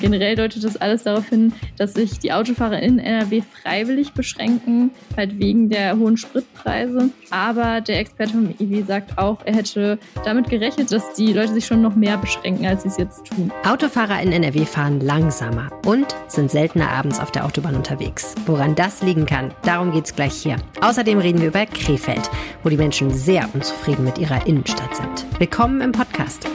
Generell 0.00 0.34
deutet 0.34 0.64
das 0.64 0.78
alles 0.78 1.02
darauf 1.02 1.28
hin, 1.28 1.52
dass 1.76 1.94
sich 1.94 2.18
die 2.18 2.32
Autofahrer 2.32 2.80
in 2.80 2.98
NRW 2.98 3.42
freiwillig 3.42 4.12
beschränken, 4.12 4.90
halt 5.16 5.38
wegen 5.38 5.68
der 5.68 5.98
hohen 5.98 6.16
Spritpreise. 6.16 7.10
Aber 7.30 7.80
der 7.82 8.00
Experte 8.00 8.32
vom 8.32 8.54
IW 8.58 8.82
sagt 8.82 9.18
auch, 9.18 9.38
er 9.44 9.54
hätte 9.54 9.98
damit 10.24 10.48
gerechnet, 10.48 10.90
dass 10.90 11.12
die 11.14 11.32
Leute 11.32 11.52
sich 11.52 11.66
schon 11.66 11.82
noch 11.82 11.94
mehr 11.94 12.16
beschränken, 12.16 12.66
als 12.66 12.82
sie 12.82 12.88
es 12.88 12.96
jetzt 12.96 13.26
tun. 13.26 13.52
Autofahrer 13.64 14.22
in 14.22 14.32
NRW 14.32 14.64
fahren 14.64 15.00
langsamer 15.00 15.70
und 15.84 16.06
sind 16.28 16.50
seltener 16.50 16.88
abends 16.88 17.20
auf 17.20 17.30
der 17.30 17.44
Autobahn 17.44 17.76
unterwegs. 17.76 18.34
Woran 18.46 18.74
das 18.74 19.02
liegen 19.02 19.26
kann, 19.26 19.52
darum 19.64 19.92
geht 19.92 20.06
es 20.06 20.16
gleich 20.16 20.34
hier. 20.34 20.56
Außerdem 20.80 21.18
reden 21.18 21.40
wir 21.40 21.48
über 21.48 21.66
Krefeld, 21.66 22.30
wo 22.62 22.70
die 22.70 22.78
Menschen 22.78 23.10
sehr 23.12 23.48
unzufrieden 23.52 24.04
mit 24.04 24.18
ihrer 24.18 24.46
Innenstadt 24.46 24.96
sind. 24.96 25.26
Willkommen 25.38 25.82
im 25.82 25.92
Podcast. 25.92 26.48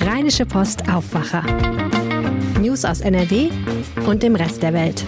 Rheinische 0.00 0.46
Post 0.46 0.88
Aufwacher. 0.88 1.44
News 2.58 2.84
aus 2.84 3.00
NRW 3.00 3.50
und 4.06 4.24
dem 4.24 4.34
Rest 4.34 4.62
der 4.62 4.74
Welt. 4.74 5.04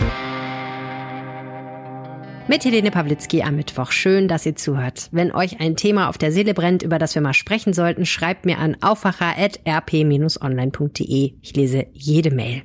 Mit 2.46 2.64
Helene 2.64 2.92
Pawlitzki 2.92 3.42
am 3.42 3.56
Mittwoch. 3.56 3.90
Schön, 3.90 4.28
dass 4.28 4.46
ihr 4.46 4.56
zuhört. 4.56 5.08
Wenn 5.10 5.32
euch 5.32 5.60
ein 5.60 5.76
Thema 5.76 6.08
auf 6.08 6.16
der 6.18 6.32
Seele 6.32 6.54
brennt, 6.54 6.82
über 6.82 6.98
das 6.98 7.14
wir 7.14 7.22
mal 7.22 7.34
sprechen 7.34 7.72
sollten, 7.72 8.04
schreibt 8.06 8.46
mir 8.46 8.58
an 8.58 8.76
aufwacher.rp-online.de. 8.80 11.34
Ich 11.42 11.56
lese 11.56 11.86
jede 11.92 12.32
Mail. 12.32 12.62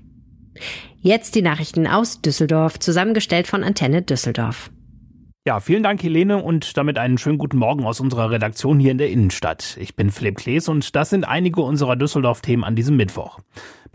Jetzt 1.00 1.36
die 1.36 1.42
Nachrichten 1.42 1.88
aus 1.88 2.22
Düsseldorf, 2.22 2.80
zusammengestellt 2.80 3.48
von 3.48 3.64
Antenne 3.64 4.04
Düsseldorf. 4.04 4.70
Ja, 5.48 5.60
vielen 5.60 5.84
Dank, 5.84 6.02
Helene, 6.02 6.42
und 6.42 6.76
damit 6.76 6.98
einen 6.98 7.20
schönen 7.20 7.38
guten 7.38 7.58
Morgen 7.58 7.86
aus 7.86 8.00
unserer 8.00 8.32
Redaktion 8.32 8.80
hier 8.80 8.90
in 8.90 8.98
der 8.98 9.12
Innenstadt. 9.12 9.78
Ich 9.80 9.96
bin 9.96 10.10
Philipp 10.10 10.38
Klees 10.38 10.68
und 10.68 10.96
das 10.96 11.12
sind 11.12 11.24
einige 11.24 11.62
unserer 11.62 11.96
Düsseldorf-Themen 11.96 12.64
an 12.64 12.76
diesem 12.76 12.98
Mittwoch. 12.98 13.38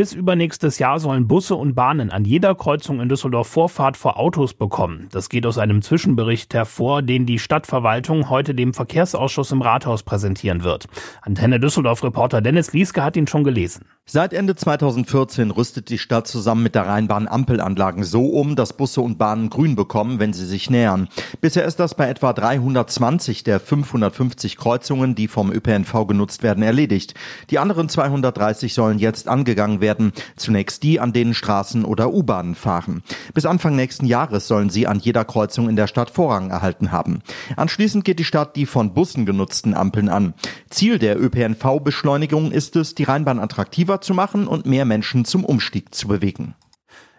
Bis 0.00 0.14
übernächstes 0.14 0.78
Jahr 0.78 0.98
sollen 0.98 1.28
Busse 1.28 1.56
und 1.56 1.74
Bahnen 1.74 2.10
an 2.10 2.24
jeder 2.24 2.54
Kreuzung 2.54 3.02
in 3.02 3.10
Düsseldorf 3.10 3.48
Vorfahrt 3.48 3.98
vor 3.98 4.18
Autos 4.18 4.54
bekommen. 4.54 5.08
Das 5.12 5.28
geht 5.28 5.44
aus 5.44 5.58
einem 5.58 5.82
Zwischenbericht 5.82 6.54
hervor, 6.54 7.02
den 7.02 7.26
die 7.26 7.38
Stadtverwaltung 7.38 8.30
heute 8.30 8.54
dem 8.54 8.72
Verkehrsausschuss 8.72 9.52
im 9.52 9.60
Rathaus 9.60 10.02
präsentieren 10.02 10.64
wird. 10.64 10.86
Antenne 11.20 11.60
Düsseldorf-Reporter 11.60 12.40
Dennis 12.40 12.72
Lieske 12.72 13.04
hat 13.04 13.14
ihn 13.14 13.26
schon 13.26 13.44
gelesen. 13.44 13.84
Seit 14.06 14.32
Ende 14.32 14.56
2014 14.56 15.50
rüstet 15.50 15.90
die 15.90 15.98
Stadt 15.98 16.26
zusammen 16.26 16.62
mit 16.62 16.74
der 16.74 16.86
Rheinbahn 16.86 17.28
Ampelanlagen 17.28 18.02
so 18.02 18.24
um, 18.26 18.56
dass 18.56 18.72
Busse 18.72 19.02
und 19.02 19.18
Bahnen 19.18 19.50
grün 19.50 19.76
bekommen, 19.76 20.18
wenn 20.18 20.32
sie 20.32 20.46
sich 20.46 20.70
nähern. 20.70 21.08
Bisher 21.42 21.66
ist 21.66 21.78
das 21.78 21.94
bei 21.94 22.08
etwa 22.08 22.32
320 22.32 23.44
der 23.44 23.60
550 23.60 24.56
Kreuzungen, 24.56 25.14
die 25.14 25.28
vom 25.28 25.52
ÖPNV 25.52 26.06
genutzt 26.08 26.42
werden, 26.42 26.62
erledigt. 26.64 27.14
Die 27.50 27.58
anderen 27.58 27.90
230 27.90 28.72
sollen 28.72 28.98
jetzt 28.98 29.28
angegangen 29.28 29.82
werden 29.82 29.89
werden. 29.90 30.12
Zunächst 30.36 30.84
die, 30.84 31.00
an 31.00 31.12
denen 31.12 31.34
Straßen 31.34 31.84
oder 31.84 32.12
U-Bahnen 32.12 32.54
fahren. 32.54 33.02
Bis 33.34 33.44
Anfang 33.44 33.74
nächsten 33.74 34.06
Jahres 34.06 34.46
sollen 34.46 34.70
sie 34.70 34.86
an 34.86 35.00
jeder 35.00 35.24
Kreuzung 35.24 35.68
in 35.68 35.74
der 35.74 35.88
Stadt 35.88 36.10
Vorrang 36.10 36.50
erhalten 36.50 36.92
haben. 36.92 37.22
Anschließend 37.56 38.04
geht 38.04 38.20
die 38.20 38.24
Stadt 38.24 38.54
die 38.54 38.66
von 38.66 38.94
Bussen 38.94 39.26
genutzten 39.26 39.74
Ampeln 39.74 40.08
an. 40.08 40.34
Ziel 40.68 41.00
der 41.00 41.20
ÖPNV-Beschleunigung 41.20 42.52
ist 42.52 42.76
es, 42.76 42.94
die 42.94 43.04
Rheinbahn 43.04 43.40
attraktiver 43.40 44.00
zu 44.00 44.14
machen 44.14 44.46
und 44.46 44.66
mehr 44.66 44.84
Menschen 44.84 45.24
zum 45.24 45.44
Umstieg 45.44 45.92
zu 45.92 46.06
bewegen. 46.06 46.54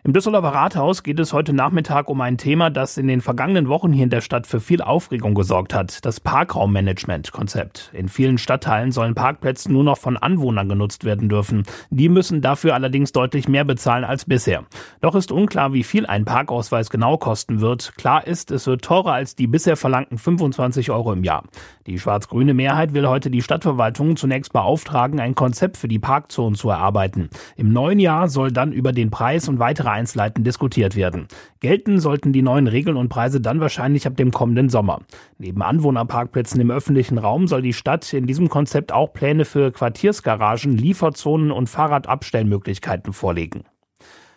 Im 0.03 0.13
Düsseldorfer 0.13 0.47
Rathaus 0.47 1.03
geht 1.03 1.19
es 1.19 1.31
heute 1.31 1.53
Nachmittag 1.53 2.09
um 2.09 2.21
ein 2.21 2.39
Thema, 2.39 2.71
das 2.71 2.97
in 2.97 3.07
den 3.07 3.21
vergangenen 3.21 3.67
Wochen 3.67 3.93
hier 3.93 4.05
in 4.05 4.09
der 4.09 4.21
Stadt 4.21 4.47
für 4.47 4.59
viel 4.59 4.81
Aufregung 4.81 5.35
gesorgt 5.35 5.75
hat. 5.75 6.03
Das 6.03 6.19
Parkraummanagement-Konzept. 6.19 7.91
In 7.93 8.09
vielen 8.09 8.39
Stadtteilen 8.39 8.91
sollen 8.91 9.13
Parkplätze 9.13 9.71
nur 9.71 9.83
noch 9.83 9.99
von 9.99 10.17
Anwohnern 10.17 10.67
genutzt 10.67 11.03
werden 11.03 11.29
dürfen. 11.29 11.65
Die 11.91 12.09
müssen 12.09 12.41
dafür 12.41 12.73
allerdings 12.73 13.11
deutlich 13.11 13.47
mehr 13.47 13.63
bezahlen 13.63 14.03
als 14.03 14.25
bisher. 14.25 14.63
Doch 15.01 15.13
ist 15.13 15.31
unklar, 15.31 15.71
wie 15.73 15.83
viel 15.83 16.07
ein 16.07 16.25
Parkausweis 16.25 16.89
genau 16.89 17.19
kosten 17.19 17.61
wird. 17.61 17.93
Klar 17.95 18.25
ist, 18.25 18.49
es 18.49 18.65
wird 18.65 18.83
teurer 18.83 19.13
als 19.13 19.35
die 19.35 19.45
bisher 19.45 19.77
verlangten 19.77 20.17
25 20.17 20.89
Euro 20.89 21.13
im 21.13 21.23
Jahr. 21.23 21.43
Die 21.85 21.99
schwarz-grüne 21.99 22.55
Mehrheit 22.55 22.95
will 22.95 23.07
heute 23.07 23.29
die 23.29 23.43
Stadtverwaltung 23.43 24.15
zunächst 24.15 24.51
beauftragen, 24.51 25.19
ein 25.19 25.35
Konzept 25.35 25.77
für 25.77 25.87
die 25.87 25.99
Parkzonen 25.99 26.55
zu 26.55 26.71
erarbeiten. 26.71 27.29
Im 27.55 27.71
neuen 27.71 27.99
Jahr 27.99 28.29
soll 28.29 28.51
dann 28.51 28.71
über 28.71 28.93
den 28.93 29.11
Preis 29.11 29.47
und 29.47 29.59
weitere 29.59 29.90
Einzelheiten 29.91 30.43
diskutiert 30.43 30.95
werden. 30.95 31.27
Gelten 31.59 31.99
sollten 31.99 32.33
die 32.33 32.41
neuen 32.41 32.67
Regeln 32.67 32.97
und 32.97 33.09
Preise 33.09 33.41
dann 33.41 33.59
wahrscheinlich 33.59 34.07
ab 34.07 34.17
dem 34.17 34.31
kommenden 34.31 34.69
Sommer. 34.69 35.01
Neben 35.37 35.61
Anwohnerparkplätzen 35.61 36.59
im 36.61 36.71
öffentlichen 36.71 37.17
Raum 37.17 37.47
soll 37.47 37.61
die 37.61 37.73
Stadt 37.73 38.11
in 38.13 38.27
diesem 38.27 38.49
Konzept 38.49 38.91
auch 38.91 39.13
Pläne 39.13 39.45
für 39.45 39.71
Quartiersgaragen, 39.71 40.77
Lieferzonen 40.77 41.51
und 41.51 41.69
Fahrradabstellmöglichkeiten 41.69 43.13
vorlegen. 43.13 43.63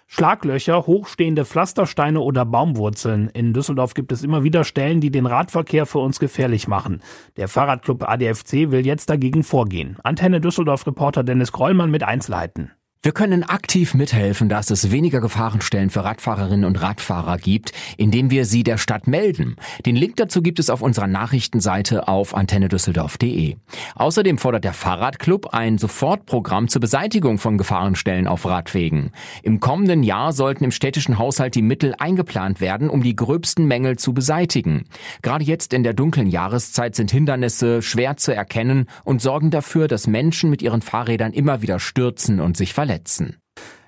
Schlaglöcher, 0.06 0.86
hochstehende 0.86 1.44
Pflastersteine 1.44 2.20
oder 2.20 2.44
Baumwurzeln. 2.44 3.30
In 3.30 3.52
Düsseldorf 3.52 3.94
gibt 3.94 4.12
es 4.12 4.22
immer 4.22 4.44
wieder 4.44 4.62
Stellen, 4.62 5.00
die 5.00 5.10
den 5.10 5.26
Radverkehr 5.26 5.86
für 5.86 5.98
uns 5.98 6.20
gefährlich 6.20 6.68
machen. 6.68 7.02
Der 7.36 7.48
Fahrradclub 7.48 8.08
ADFC 8.08 8.70
will 8.70 8.86
jetzt 8.86 9.10
dagegen 9.10 9.42
vorgehen. 9.42 9.96
Antenne 10.04 10.40
Düsseldorf-Reporter 10.40 11.24
Dennis 11.24 11.52
Krollmann 11.52 11.90
mit 11.90 12.04
Einzelheiten. 12.04 12.70
Wir 13.04 13.12
können 13.12 13.42
aktiv 13.42 13.92
mithelfen, 13.92 14.48
dass 14.48 14.70
es 14.70 14.90
weniger 14.90 15.20
Gefahrenstellen 15.20 15.90
für 15.90 16.04
Radfahrerinnen 16.04 16.64
und 16.64 16.80
Radfahrer 16.80 17.36
gibt, 17.36 17.72
indem 17.98 18.30
wir 18.30 18.46
sie 18.46 18.62
der 18.62 18.78
Stadt 18.78 19.06
melden. 19.06 19.56
Den 19.84 19.94
Link 19.94 20.16
dazu 20.16 20.40
gibt 20.40 20.58
es 20.58 20.70
auf 20.70 20.80
unserer 20.80 21.06
Nachrichtenseite 21.06 22.08
auf 22.08 22.34
antennedüsseldorf.de. 22.34 23.56
Außerdem 23.94 24.38
fordert 24.38 24.64
der 24.64 24.72
Fahrradclub 24.72 25.48
ein 25.48 25.76
Sofortprogramm 25.76 26.68
zur 26.68 26.80
Beseitigung 26.80 27.36
von 27.36 27.58
Gefahrenstellen 27.58 28.26
auf 28.26 28.46
Radwegen. 28.46 29.10
Im 29.42 29.60
kommenden 29.60 30.02
Jahr 30.02 30.32
sollten 30.32 30.64
im 30.64 30.70
städtischen 30.70 31.18
Haushalt 31.18 31.56
die 31.56 31.60
Mittel 31.60 31.94
eingeplant 31.98 32.62
werden, 32.62 32.88
um 32.88 33.02
die 33.02 33.16
gröbsten 33.16 33.66
Mängel 33.66 33.98
zu 33.98 34.14
beseitigen. 34.14 34.84
Gerade 35.20 35.44
jetzt 35.44 35.74
in 35.74 35.82
der 35.82 35.92
dunklen 35.92 36.28
Jahreszeit 36.28 36.96
sind 36.96 37.10
Hindernisse 37.10 37.82
schwer 37.82 38.16
zu 38.16 38.34
erkennen 38.34 38.86
und 39.04 39.20
sorgen 39.20 39.50
dafür, 39.50 39.88
dass 39.88 40.06
Menschen 40.06 40.48
mit 40.48 40.62
ihren 40.62 40.80
Fahrrädern 40.80 41.34
immer 41.34 41.60
wieder 41.60 41.78
stürzen 41.78 42.40
und 42.40 42.56
sich 42.56 42.72
verletzen 42.72 42.93
verletzen. 42.94 43.40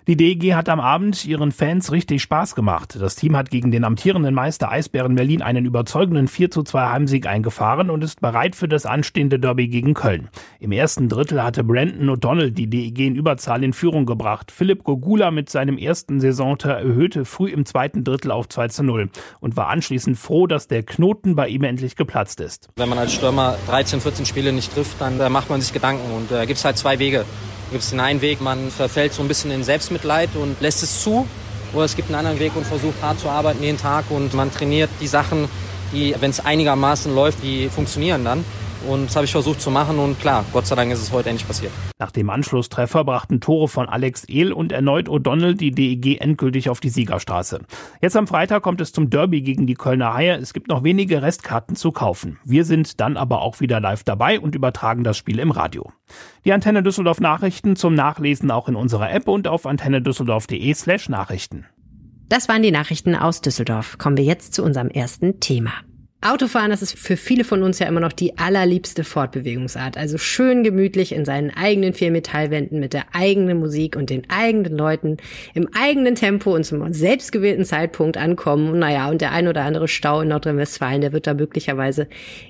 Die 0.08 0.16
DEG 0.16 0.54
hat 0.54 0.68
am 0.68 0.78
Abend 0.78 1.24
ihren 1.24 1.50
Fans 1.50 1.90
richtig 1.90 2.22
Spaß 2.22 2.54
gemacht. 2.54 2.96
Das 3.00 3.16
Team 3.16 3.36
hat 3.36 3.50
gegen 3.50 3.72
den 3.72 3.82
amtierenden 3.82 4.36
Meister 4.36 4.70
Eisbären 4.70 5.16
Berlin 5.16 5.42
einen 5.42 5.64
überzeugenden 5.64 6.28
4 6.28 6.52
zu 6.52 6.62
2 6.62 6.90
Heimsieg 6.90 7.26
eingefahren 7.26 7.90
und 7.90 8.04
ist 8.04 8.20
bereit 8.20 8.54
für 8.54 8.68
das 8.68 8.86
anstehende 8.86 9.40
Derby 9.40 9.66
gegen 9.66 9.94
Köln. 9.94 10.28
Im 10.60 10.70
ersten 10.70 11.08
Drittel 11.08 11.42
hatte 11.42 11.64
Brandon 11.64 12.08
O'Donnell 12.08 12.52
die 12.52 12.70
DEG 12.70 13.00
in 13.00 13.16
Überzahl 13.16 13.64
in 13.64 13.72
Führung 13.72 14.06
gebracht. 14.06 14.52
Philipp 14.52 14.84
Gogula 14.84 15.32
mit 15.32 15.50
seinem 15.50 15.76
ersten 15.76 16.20
Saisontor 16.20 16.74
erhöhte 16.74 17.24
früh 17.24 17.50
im 17.50 17.66
zweiten 17.66 18.04
Drittel 18.04 18.30
auf 18.30 18.48
2 18.48 18.68
zu 18.68 18.84
0 18.84 19.10
und 19.40 19.56
war 19.56 19.66
anschließend 19.66 20.16
froh, 20.16 20.46
dass 20.46 20.68
der 20.68 20.84
Knoten 20.84 21.34
bei 21.34 21.48
ihm 21.48 21.64
endlich 21.64 21.96
geplatzt 21.96 22.38
ist. 22.38 22.68
Wenn 22.76 22.88
man 22.88 22.98
als 22.98 23.12
Stürmer 23.12 23.56
13, 23.66 24.00
14 24.00 24.24
Spiele 24.24 24.52
nicht 24.52 24.72
trifft, 24.72 25.00
dann 25.00 25.18
äh, 25.18 25.28
macht 25.28 25.50
man 25.50 25.60
sich 25.60 25.72
Gedanken 25.72 26.12
und 26.12 26.30
da 26.30 26.44
äh, 26.44 26.46
gibt 26.46 26.58
es 26.58 26.64
halt 26.64 26.78
zwei 26.78 27.00
Wege 27.00 27.24
gibt 27.70 27.82
es 27.82 27.90
den 27.90 28.00
einen 28.00 28.20
Weg, 28.20 28.40
man 28.40 28.70
verfällt 28.70 29.12
so 29.12 29.22
ein 29.22 29.28
bisschen 29.28 29.50
in 29.50 29.64
Selbstmitleid 29.64 30.30
und 30.34 30.60
lässt 30.60 30.82
es 30.82 31.02
zu. 31.02 31.26
Oder 31.72 31.84
es 31.84 31.96
gibt 31.96 32.08
einen 32.08 32.18
anderen 32.18 32.38
Weg 32.38 32.54
und 32.54 32.66
versucht 32.66 33.02
hart 33.02 33.18
zu 33.20 33.28
arbeiten 33.28 33.62
jeden 33.62 33.78
Tag 33.78 34.04
und 34.10 34.32
man 34.34 34.52
trainiert 34.52 34.88
die 35.00 35.06
Sachen, 35.08 35.48
die, 35.92 36.14
wenn 36.20 36.30
es 36.30 36.40
einigermaßen 36.40 37.14
läuft, 37.14 37.42
die 37.42 37.68
funktionieren 37.68 38.24
dann. 38.24 38.44
Und 38.88 39.06
das 39.06 39.16
habe 39.16 39.24
ich 39.24 39.32
versucht 39.32 39.60
zu 39.60 39.70
machen 39.70 39.98
und 39.98 40.20
klar, 40.20 40.44
Gott 40.52 40.66
sei 40.66 40.76
Dank 40.76 40.92
ist 40.92 41.02
es 41.02 41.12
heute 41.12 41.28
endlich 41.28 41.46
passiert. 41.46 41.72
Nach 41.98 42.10
dem 42.10 42.30
Anschlusstreffer 42.30 43.04
brachten 43.04 43.40
Tore 43.40 43.68
von 43.68 43.88
Alex 43.88 44.24
Ehl 44.28 44.52
und 44.52 44.72
erneut 44.72 45.08
O'Donnell 45.08 45.54
die 45.54 45.70
DEG 45.70 46.20
endgültig 46.20 46.70
auf 46.70 46.80
die 46.80 46.88
Siegerstraße. 46.88 47.60
Jetzt 48.00 48.16
am 48.16 48.26
Freitag 48.26 48.62
kommt 48.62 48.80
es 48.80 48.92
zum 48.92 49.10
Derby 49.10 49.42
gegen 49.42 49.66
die 49.66 49.74
Kölner 49.74 50.14
Haie. 50.14 50.36
Es 50.36 50.52
gibt 50.52 50.68
noch 50.68 50.84
wenige 50.84 51.22
Restkarten 51.22 51.76
zu 51.76 51.92
kaufen. 51.92 52.38
Wir 52.44 52.64
sind 52.64 53.00
dann 53.00 53.16
aber 53.16 53.42
auch 53.42 53.60
wieder 53.60 53.80
live 53.80 54.04
dabei 54.04 54.38
und 54.38 54.54
übertragen 54.54 55.04
das 55.04 55.16
Spiel 55.16 55.38
im 55.38 55.50
Radio. 55.50 55.92
Die 56.44 56.52
Antenne 56.52 56.82
Düsseldorf 56.82 57.20
Nachrichten 57.20 57.76
zum 57.76 57.94
Nachlesen 57.94 58.50
auch 58.50 58.68
in 58.68 58.76
unserer 58.76 59.12
App 59.12 59.28
und 59.28 59.48
auf 59.48 59.66
antennedüsseldorf.de 59.66 60.74
slash 60.74 61.08
Nachrichten. 61.08 61.66
Das 62.28 62.48
waren 62.48 62.62
die 62.62 62.72
Nachrichten 62.72 63.14
aus 63.14 63.40
Düsseldorf. 63.40 63.98
Kommen 63.98 64.16
wir 64.16 64.24
jetzt 64.24 64.52
zu 64.52 64.64
unserem 64.64 64.88
ersten 64.88 65.38
Thema. 65.38 65.72
Autofahren, 66.26 66.70
das 66.70 66.82
ist 66.82 66.98
für 66.98 67.16
viele 67.16 67.44
von 67.44 67.62
uns 67.62 67.78
ja 67.78 67.86
immer 67.86 68.00
noch 68.00 68.12
die 68.12 68.36
allerliebste 68.36 69.04
Fortbewegungsart. 69.04 69.96
Also 69.96 70.18
schön 70.18 70.64
gemütlich 70.64 71.12
in 71.12 71.24
seinen 71.24 71.50
eigenen 71.50 71.92
vier 71.92 72.10
Metallwänden 72.10 72.80
mit 72.80 72.94
der 72.94 73.04
eigenen 73.12 73.60
Musik 73.60 73.94
und 73.94 74.10
den 74.10 74.28
eigenen 74.28 74.76
Leuten 74.76 75.18
im 75.54 75.68
eigenen 75.72 76.16
Tempo 76.16 76.52
und 76.52 76.64
zum 76.64 76.92
selbstgewählten 76.92 77.64
Zeitpunkt 77.64 78.16
ankommen. 78.16 78.78
Naja, 78.78 79.08
und 79.08 79.20
der 79.20 79.30
ein 79.30 79.46
oder 79.46 79.62
andere 79.62 79.86
Stau 79.86 80.20
in 80.20 80.28
Nordrhein-Westfalen, 80.28 81.00
der 81.00 81.12
wird 81.12 81.28
da 81.28 81.34
möglicherweise 81.34 82.08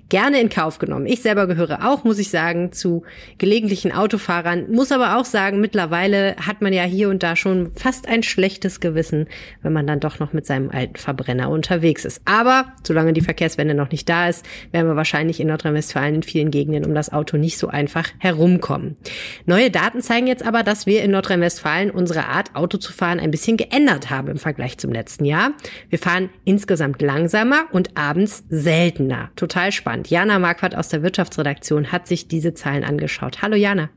gerne 0.09 0.41
in 0.41 0.49
Kauf 0.49 0.79
genommen. 0.79 1.07
Ich 1.07 1.21
selber 1.21 1.47
gehöre 1.47 1.87
auch, 1.87 2.05
muss 2.05 2.19
ich 2.19 2.31
sagen, 2.31 2.73
zu 2.73 3.03
gelegentlichen 3.37 3.93
Autofahrern. 3.93 4.71
Muss 4.71 4.91
aber 4.91 5.19
auch 5.19 5.27
sagen, 5.27 5.61
mittlerweile 5.61 6.37
hat 6.37 6.63
man 6.63 6.73
ja 6.73 6.85
hier 6.85 7.11
und 7.11 7.23
da 7.23 7.37
schon 7.37 7.73
fast 7.75 8.09
ein 8.09 8.23
schlechtes 8.23 8.81
Gewissen, 8.81 9.27
wenn 9.63 9.75
man 9.75 9.87
dann 9.87 10.01
doch 10.01 10.19
noch 10.19 10.33
mit 10.33 10.47
seinem 10.47 10.71
alten 10.71 10.97
Verbrenner 10.97 11.51
unterwegs 11.51 12.07
ist. 12.07 12.23
Aber 12.25 12.73
solange 12.83 13.13
die 13.13 13.21
Verkehrswende 13.21 13.66
wenn 13.69 13.77
noch 13.77 13.91
nicht 13.91 14.09
da 14.09 14.29
ist, 14.29 14.45
werden 14.73 14.89
wir 14.89 14.97
wahrscheinlich 14.97 15.41
in 15.41 15.49
Nordrhein-Westfalen 15.49 16.17
in 16.17 16.23
vielen 16.23 16.51
Gegenden 16.51 16.85
um 16.85 16.95
das 16.95 17.13
Auto 17.13 17.37
nicht 17.37 17.59
so 17.59 17.69
einfach 17.69 18.11
herumkommen. 18.19 18.97
Neue 19.45 19.71
Daten 19.71 20.01
zeigen 20.01 20.27
jetzt 20.27 20.47
aber, 20.47 20.63
dass 20.63 20.87
wir 20.87 21.03
in 21.03 21.11
Nordrhein-Westfalen 21.11 21.91
unsere 21.91 22.27
Art, 22.27 22.55
Auto 22.55 22.79
zu 22.79 22.93
fahren, 22.93 23.21
ein 23.21 23.31
bisschen 23.31 23.57
geändert 23.57 24.11
haben 24.11 24.29
im 24.29 24.39
Vergleich 24.39 24.79
zum 24.79 24.93
letzten 24.93 25.25
Jahr. 25.25 25.53
Wir 25.89 25.99
fahren 25.99 26.31
insgesamt 26.45 27.03
langsamer 27.03 27.65
und 27.73 27.97
abends 27.97 28.45
seltener. 28.49 29.31
Total 29.37 29.73
spannend. 29.73 30.11
Jana 30.11 30.39
Marquardt 30.39 30.75
aus 30.75 30.89
der 30.89 31.03
Wirtschaftsredaktion 31.03 31.93
hat 31.93 32.07
sich 32.07 32.29
diese 32.29 32.55
Zahlen 32.55 32.85
angeschaut. 32.85 33.43
Hallo 33.43 33.57
Jana. 33.57 33.91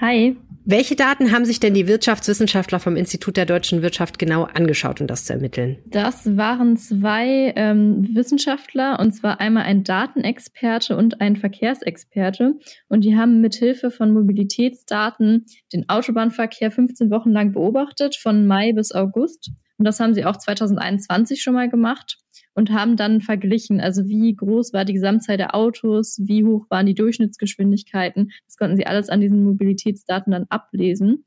Hi. 0.00 0.36
Welche 0.68 0.96
Daten 0.96 1.30
haben 1.30 1.44
sich 1.44 1.60
denn 1.60 1.74
die 1.74 1.86
Wirtschaftswissenschaftler 1.86 2.80
vom 2.80 2.96
Institut 2.96 3.36
der 3.36 3.46
deutschen 3.46 3.82
Wirtschaft 3.82 4.18
genau 4.18 4.48
angeschaut, 4.52 5.00
um 5.00 5.06
das 5.06 5.24
zu 5.24 5.34
ermitteln? 5.34 5.78
Das 5.86 6.36
waren 6.36 6.76
zwei 6.76 7.52
ähm, 7.54 8.08
Wissenschaftler, 8.16 8.98
und 8.98 9.12
zwar 9.12 9.38
einmal 9.38 9.62
ein 9.62 9.84
Datenexperte 9.84 10.96
und 10.96 11.20
ein 11.20 11.36
Verkehrsexperte. 11.36 12.54
Und 12.88 13.04
die 13.04 13.16
haben 13.16 13.40
mithilfe 13.40 13.92
von 13.92 14.12
Mobilitätsdaten 14.12 15.46
den 15.72 15.88
Autobahnverkehr 15.88 16.72
15 16.72 17.12
Wochen 17.12 17.30
lang 17.30 17.52
beobachtet, 17.52 18.16
von 18.16 18.44
Mai 18.44 18.72
bis 18.72 18.90
August. 18.90 19.52
Und 19.78 19.84
das 19.84 20.00
haben 20.00 20.14
sie 20.14 20.24
auch 20.24 20.36
2021 20.36 21.42
schon 21.42 21.54
mal 21.54 21.68
gemacht 21.68 22.18
und 22.54 22.70
haben 22.70 22.96
dann 22.96 23.20
verglichen, 23.20 23.80
also 23.80 24.06
wie 24.06 24.34
groß 24.34 24.72
war 24.72 24.84
die 24.84 24.94
Gesamtzahl 24.94 25.36
der 25.36 25.54
Autos, 25.54 26.20
wie 26.22 26.44
hoch 26.44 26.66
waren 26.70 26.86
die 26.86 26.94
Durchschnittsgeschwindigkeiten. 26.94 28.32
Das 28.46 28.56
konnten 28.56 28.76
sie 28.76 28.86
alles 28.86 29.08
an 29.08 29.20
diesen 29.20 29.44
Mobilitätsdaten 29.44 30.32
dann 30.32 30.46
ablesen. 30.48 31.24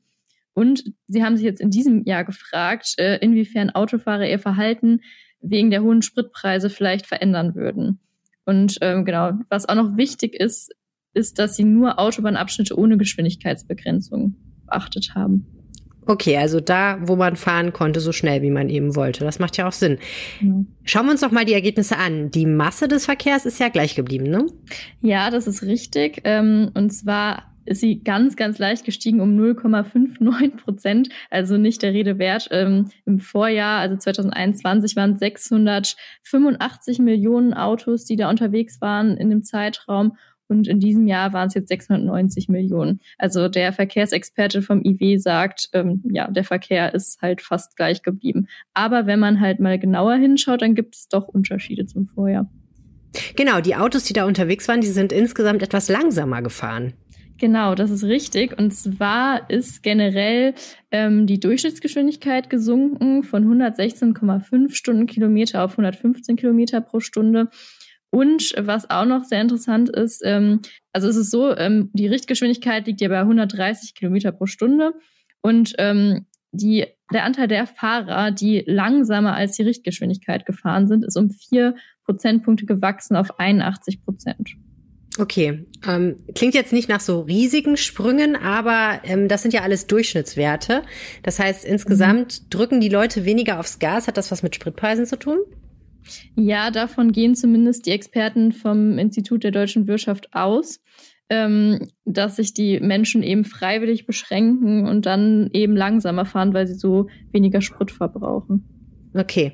Und 0.54 0.92
sie 1.08 1.24
haben 1.24 1.36
sich 1.36 1.44
jetzt 1.44 1.60
in 1.60 1.70
diesem 1.70 2.04
Jahr 2.04 2.24
gefragt, 2.24 2.94
äh, 2.98 3.18
inwiefern 3.18 3.70
Autofahrer 3.70 4.28
ihr 4.28 4.38
Verhalten 4.38 5.00
wegen 5.40 5.70
der 5.70 5.82
hohen 5.82 6.02
Spritpreise 6.02 6.70
vielleicht 6.70 7.06
verändern 7.06 7.54
würden. 7.54 8.00
Und 8.44 8.78
ähm, 8.80 9.04
genau, 9.04 9.32
was 9.48 9.68
auch 9.68 9.74
noch 9.74 9.96
wichtig 9.96 10.34
ist, 10.34 10.74
ist, 11.14 11.38
dass 11.38 11.56
sie 11.56 11.64
nur 11.64 11.98
Autobahnabschnitte 11.98 12.76
ohne 12.78 12.98
Geschwindigkeitsbegrenzung 12.98 14.34
beachtet 14.66 15.14
haben. 15.14 15.46
Okay, 16.06 16.36
also 16.36 16.60
da, 16.60 16.98
wo 17.02 17.16
man 17.16 17.36
fahren 17.36 17.72
konnte, 17.72 18.00
so 18.00 18.12
schnell 18.12 18.42
wie 18.42 18.50
man 18.50 18.68
eben 18.68 18.96
wollte. 18.96 19.24
Das 19.24 19.38
macht 19.38 19.56
ja 19.56 19.68
auch 19.68 19.72
Sinn. 19.72 19.98
Mhm. 20.40 20.66
Schauen 20.84 21.06
wir 21.06 21.12
uns 21.12 21.20
doch 21.20 21.30
mal 21.30 21.44
die 21.44 21.52
Ergebnisse 21.52 21.98
an. 21.98 22.30
Die 22.30 22.46
Masse 22.46 22.88
des 22.88 23.04
Verkehrs 23.04 23.46
ist 23.46 23.60
ja 23.60 23.68
gleich 23.68 23.94
geblieben, 23.94 24.24
ne? 24.24 24.46
Ja, 25.02 25.30
das 25.30 25.46
ist 25.46 25.62
richtig. 25.62 26.22
Ähm, 26.24 26.70
und 26.74 26.90
zwar 26.90 27.50
ist 27.66 27.80
sie 27.80 28.02
ganz, 28.02 28.36
ganz 28.36 28.58
leicht 28.58 28.84
gestiegen 28.84 29.20
um 29.20 29.38
0,59 29.38 30.56
Prozent, 30.56 31.08
also 31.30 31.56
nicht 31.56 31.82
der 31.82 31.92
Rede 31.92 32.18
wert. 32.18 32.48
Ähm, 32.50 32.90
Im 33.06 33.20
Vorjahr, 33.20 33.80
also 33.80 33.96
2021, 33.96 34.96
waren 34.96 35.16
685 35.16 36.98
Millionen 36.98 37.54
Autos, 37.54 38.04
die 38.04 38.16
da 38.16 38.28
unterwegs 38.28 38.80
waren 38.80 39.16
in 39.16 39.30
dem 39.30 39.44
Zeitraum. 39.44 40.16
Und 40.50 40.68
in 40.68 40.80
diesem 40.80 41.06
Jahr 41.06 41.32
waren 41.32 41.48
es 41.48 41.54
jetzt 41.54 41.68
690 41.68 42.48
Millionen. 42.48 43.00
Also 43.18 43.48
der 43.48 43.72
Verkehrsexperte 43.72 44.62
vom 44.62 44.82
IW 44.84 45.16
sagt, 45.18 45.68
ähm, 45.72 46.02
ja, 46.10 46.30
der 46.30 46.44
Verkehr 46.44 46.94
ist 46.94 47.22
halt 47.22 47.40
fast 47.40 47.76
gleich 47.76 48.02
geblieben. 48.02 48.48
Aber 48.74 49.06
wenn 49.06 49.20
man 49.20 49.40
halt 49.40 49.60
mal 49.60 49.78
genauer 49.78 50.16
hinschaut, 50.16 50.62
dann 50.62 50.74
gibt 50.74 50.96
es 50.96 51.08
doch 51.08 51.28
Unterschiede 51.28 51.86
zum 51.86 52.06
Vorjahr. 52.06 52.50
Genau, 53.36 53.60
die 53.60 53.76
Autos, 53.76 54.04
die 54.04 54.12
da 54.12 54.24
unterwegs 54.24 54.68
waren, 54.68 54.80
die 54.80 54.88
sind 54.88 55.12
insgesamt 55.12 55.62
etwas 55.62 55.88
langsamer 55.88 56.42
gefahren. 56.42 56.94
Genau, 57.40 57.74
das 57.74 57.90
ist 57.90 58.04
richtig. 58.04 58.58
Und 58.58 58.72
zwar 58.72 59.48
ist 59.48 59.82
generell 59.82 60.54
ähm, 60.90 61.26
die 61.26 61.40
Durchschnittsgeschwindigkeit 61.40 62.50
gesunken 62.50 63.22
von 63.22 63.46
116,5 63.46 64.74
Stundenkilometer 64.74 65.64
auf 65.64 65.72
115 65.72 66.36
Kilometer 66.36 66.82
pro 66.82 67.00
Stunde. 67.00 67.48
Und 68.10 68.52
was 68.58 68.90
auch 68.90 69.04
noch 69.04 69.24
sehr 69.24 69.40
interessant 69.40 69.88
ist, 69.88 70.22
ähm, 70.24 70.60
also 70.92 71.08
es 71.08 71.16
ist 71.16 71.30
so, 71.30 71.56
ähm, 71.56 71.90
die 71.92 72.08
Richtgeschwindigkeit 72.08 72.86
liegt 72.86 73.00
ja 73.00 73.08
bei 73.08 73.20
130 73.20 73.94
Kilometer 73.94 74.32
pro 74.32 74.46
Stunde 74.46 74.94
und 75.42 75.74
ähm, 75.78 76.26
die, 76.52 76.86
der 77.12 77.24
Anteil 77.24 77.46
der 77.46 77.66
Fahrer, 77.66 78.32
die 78.32 78.64
langsamer 78.66 79.34
als 79.34 79.52
die 79.52 79.62
Richtgeschwindigkeit 79.62 80.44
gefahren 80.44 80.88
sind, 80.88 81.04
ist 81.04 81.16
um 81.16 81.30
vier 81.30 81.76
Prozentpunkte 82.04 82.66
gewachsen 82.66 83.14
auf 83.14 83.38
81 83.38 84.02
Prozent. 84.04 84.56
Okay, 85.18 85.66
ähm, 85.86 86.16
klingt 86.34 86.54
jetzt 86.54 86.72
nicht 86.72 86.88
nach 86.88 87.00
so 87.00 87.20
riesigen 87.22 87.76
Sprüngen, 87.76 88.36
aber 88.36 89.00
ähm, 89.04 89.28
das 89.28 89.42
sind 89.42 89.52
ja 89.52 89.62
alles 89.62 89.86
Durchschnittswerte. 89.86 90.82
Das 91.22 91.38
heißt, 91.38 91.64
insgesamt 91.64 92.42
mhm. 92.42 92.50
drücken 92.50 92.80
die 92.80 92.88
Leute 92.88 93.24
weniger 93.24 93.58
aufs 93.58 93.78
Gas. 93.78 94.06
Hat 94.06 94.16
das 94.16 94.30
was 94.30 94.42
mit 94.42 94.54
Spritpreisen 94.54 95.06
zu 95.06 95.18
tun? 95.18 95.38
Ja, 96.36 96.70
davon 96.70 97.12
gehen 97.12 97.34
zumindest 97.34 97.86
die 97.86 97.92
Experten 97.92 98.52
vom 98.52 98.98
Institut 98.98 99.44
der 99.44 99.50
deutschen 99.50 99.86
Wirtschaft 99.86 100.32
aus, 100.32 100.80
ähm, 101.28 101.88
dass 102.04 102.36
sich 102.36 102.54
die 102.54 102.80
Menschen 102.80 103.22
eben 103.22 103.44
freiwillig 103.44 104.06
beschränken 104.06 104.86
und 104.86 105.06
dann 105.06 105.50
eben 105.52 105.76
langsamer 105.76 106.24
fahren, 106.24 106.54
weil 106.54 106.66
sie 106.66 106.74
so 106.74 107.08
weniger 107.32 107.60
Sprit 107.60 107.90
verbrauchen. 107.90 108.64
Okay. 109.14 109.52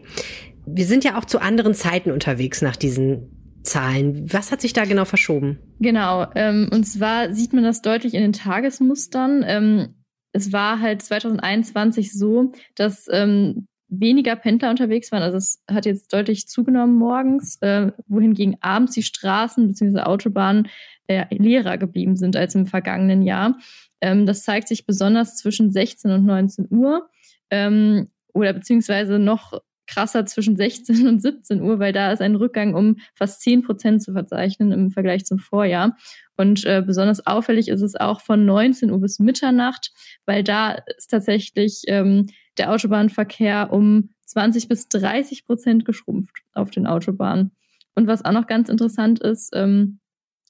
Wir 0.67 0.85
sind 0.87 1.05
ja 1.05 1.19
auch 1.19 1.25
zu 1.25 1.41
anderen 1.41 1.75
Zeiten 1.75 2.11
unterwegs 2.11 2.61
nach 2.61 2.77
diesen 2.77 3.61
Zahlen. 3.63 4.33
Was 4.33 4.53
hat 4.53 4.61
sich 4.61 4.73
da 4.73 4.85
genau 4.85 5.05
verschoben? 5.05 5.59
Genau, 5.81 6.27
ähm, 6.35 6.71
und 6.73 6.85
zwar 6.85 7.35
sieht 7.35 7.53
man 7.53 7.65
das 7.65 7.83
deutlich 7.83 8.15
in 8.15 8.23
den 8.23 8.33
Tagesmustern. 8.33 9.45
Ähm, 9.47 9.95
es 10.33 10.53
war 10.53 10.81
halt 10.81 11.03
2021 11.03 12.13
so, 12.13 12.53
dass 12.75 13.07
ähm, 13.11 13.67
weniger 13.89 14.37
Pendler 14.37 14.71
unterwegs 14.71 15.13
waren. 15.13 15.23
Also 15.23 15.39
es 15.39 15.63
hat 15.71 15.87
jetzt 15.87 16.13
deutlich 16.13 16.49
zugenommen 16.49 16.97
morgens, 16.97 17.57
äh, 17.63 17.93
wohingegen 18.09 18.57
abends 18.61 18.95
die 18.95 19.03
Straßen 19.03 19.69
bzw. 19.69 20.01
Autobahnen 20.01 20.69
äh, 21.07 21.27
leerer 21.31 21.79
geblieben 21.79 22.17
sind 22.17 22.37
als 22.37 22.55
im 22.55 22.67
vergangenen 22.67 23.23
Jahr. 23.23 23.59
Ähm, 24.01 24.27
das 24.27 24.43
zeigt 24.43 24.69
sich 24.69 24.87
besonders 24.87 25.37
zwischen 25.37 25.71
16 25.71 26.11
und 26.11 26.25
19 26.27 26.67
Uhr 26.71 27.09
ähm, 27.51 28.09
oder 28.33 28.53
beziehungsweise 28.53 29.19
noch 29.19 29.61
krasser 29.87 30.27
zwischen 30.27 30.57
16 30.57 31.07
und 31.07 31.21
17 31.21 31.61
Uhr, 31.63 31.79
weil 31.79 31.93
da 31.93 32.13
ist 32.13 32.21
ein 32.21 32.37
Rückgang 32.37 32.75
um 32.75 32.97
fast 33.15 33.41
10 33.43 33.63
Prozent 33.63 34.03
zu 34.03 34.13
verzeichnen 34.13 34.73
im 34.73 34.91
Vergleich 34.91 35.25
zum 35.25 35.39
Vorjahr. 35.39 35.97
Und 36.37 36.65
äh, 36.65 36.83
besonders 36.85 37.27
auffällig 37.27 37.69
ist 37.69 37.83
es 37.83 37.97
auch 37.97 38.21
von 38.21 38.45
19 38.45 38.91
Uhr 38.91 39.01
bis 39.01 39.19
Mitternacht, 39.19 39.93
weil 40.27 40.43
da 40.43 40.73
ist 40.97 41.11
tatsächlich 41.11 41.83
ähm, 41.87 42.27
der 42.59 42.73
Autobahnverkehr 42.73 43.73
um 43.73 44.11
20 44.27 44.69
bis 44.69 44.89
30 44.89 45.47
Prozent 45.47 45.85
geschrumpft 45.85 46.43
auf 46.53 46.71
den 46.71 46.87
Autobahnen. 46.87 47.53
Und 47.95 48.07
was 48.07 48.25
auch 48.25 48.33
noch 48.33 48.47
ganz 48.47 48.69
interessant 48.69 49.21
ist, 49.21 49.51
ähm, 49.55 50.01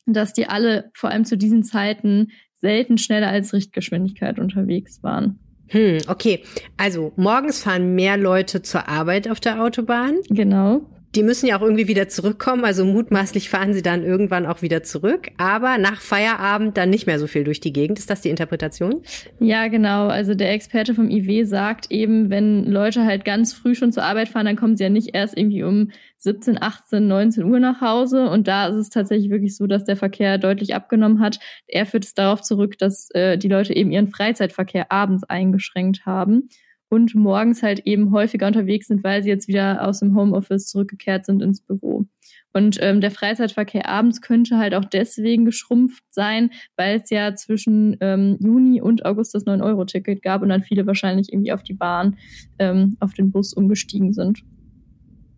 dass 0.06 0.32
die 0.32 0.48
alle 0.48 0.90
vor 0.94 1.10
allem 1.10 1.24
zu 1.24 1.36
diesen 1.36 1.62
Zeiten 1.62 2.28
selten 2.60 2.98
schneller 2.98 3.28
als 3.28 3.52
Richtgeschwindigkeit 3.52 4.38
unterwegs 4.38 5.02
waren. 5.02 5.38
Hm, 5.68 5.98
okay. 6.08 6.42
Also 6.76 7.12
morgens 7.16 7.62
fahren 7.62 7.94
mehr 7.94 8.16
Leute 8.16 8.62
zur 8.62 8.88
Arbeit 8.88 9.28
auf 9.28 9.40
der 9.40 9.62
Autobahn. 9.62 10.18
Genau. 10.28 10.82
Die 11.14 11.22
müssen 11.22 11.46
ja 11.46 11.56
auch 11.56 11.62
irgendwie 11.62 11.88
wieder 11.88 12.08
zurückkommen, 12.08 12.64
also 12.64 12.84
mutmaßlich 12.84 13.48
fahren 13.48 13.72
sie 13.72 13.82
dann 13.82 14.02
irgendwann 14.02 14.44
auch 14.44 14.60
wieder 14.60 14.82
zurück, 14.82 15.30
aber 15.38 15.78
nach 15.78 16.00
Feierabend 16.00 16.76
dann 16.76 16.90
nicht 16.90 17.06
mehr 17.06 17.18
so 17.18 17.26
viel 17.26 17.44
durch 17.44 17.60
die 17.60 17.72
Gegend. 17.72 17.98
Ist 17.98 18.10
das 18.10 18.20
die 18.20 18.28
Interpretation? 18.28 19.02
Ja, 19.38 19.68
genau. 19.68 20.08
Also 20.08 20.34
der 20.34 20.52
Experte 20.52 20.94
vom 20.94 21.08
IW 21.08 21.44
sagt 21.44 21.90
eben, 21.90 22.28
wenn 22.28 22.64
Leute 22.64 23.04
halt 23.04 23.24
ganz 23.24 23.54
früh 23.54 23.74
schon 23.74 23.92
zur 23.92 24.02
Arbeit 24.02 24.28
fahren, 24.28 24.46
dann 24.46 24.56
kommen 24.56 24.76
sie 24.76 24.84
ja 24.84 24.90
nicht 24.90 25.14
erst 25.14 25.36
irgendwie 25.36 25.62
um 25.62 25.90
17, 26.18 26.60
18, 26.60 27.06
19 27.06 27.44
Uhr 27.44 27.60
nach 27.60 27.80
Hause. 27.80 28.28
Und 28.28 28.48
da 28.48 28.68
ist 28.68 28.76
es 28.76 28.90
tatsächlich 28.90 29.30
wirklich 29.30 29.56
so, 29.56 29.66
dass 29.66 29.84
der 29.84 29.96
Verkehr 29.96 30.38
deutlich 30.38 30.74
abgenommen 30.74 31.20
hat. 31.20 31.38
Er 31.66 31.86
führt 31.86 32.04
es 32.04 32.14
darauf 32.14 32.42
zurück, 32.42 32.78
dass 32.78 33.10
äh, 33.12 33.38
die 33.38 33.48
Leute 33.48 33.74
eben 33.74 33.90
ihren 33.90 34.08
Freizeitverkehr 34.08 34.90
abends 34.92 35.24
eingeschränkt 35.24 36.04
haben 36.04 36.48
und 36.88 37.14
morgens 37.14 37.62
halt 37.62 37.80
eben 37.80 38.12
häufiger 38.12 38.46
unterwegs 38.46 38.86
sind, 38.86 39.02
weil 39.02 39.22
sie 39.22 39.28
jetzt 39.28 39.48
wieder 39.48 39.86
aus 39.86 40.00
dem 40.00 40.16
Homeoffice 40.16 40.68
zurückgekehrt 40.68 41.26
sind 41.26 41.42
ins 41.42 41.60
Büro. 41.60 42.06
Und 42.52 42.78
ähm, 42.80 43.02
der 43.02 43.10
Freizeitverkehr 43.10 43.86
abends 43.86 44.22
könnte 44.22 44.56
halt 44.56 44.74
auch 44.74 44.86
deswegen 44.86 45.44
geschrumpft 45.44 46.04
sein, 46.10 46.50
weil 46.76 47.00
es 47.02 47.10
ja 47.10 47.34
zwischen 47.34 47.98
ähm, 48.00 48.38
Juni 48.40 48.80
und 48.80 49.04
August 49.04 49.34
das 49.34 49.44
9-Euro-Ticket 49.44 50.22
gab 50.22 50.40
und 50.40 50.48
dann 50.48 50.62
viele 50.62 50.86
wahrscheinlich 50.86 51.32
irgendwie 51.32 51.52
auf 51.52 51.62
die 51.62 51.74
Bahn, 51.74 52.16
ähm, 52.58 52.96
auf 53.00 53.12
den 53.12 53.30
Bus 53.30 53.52
umgestiegen 53.52 54.14
sind. 54.14 54.42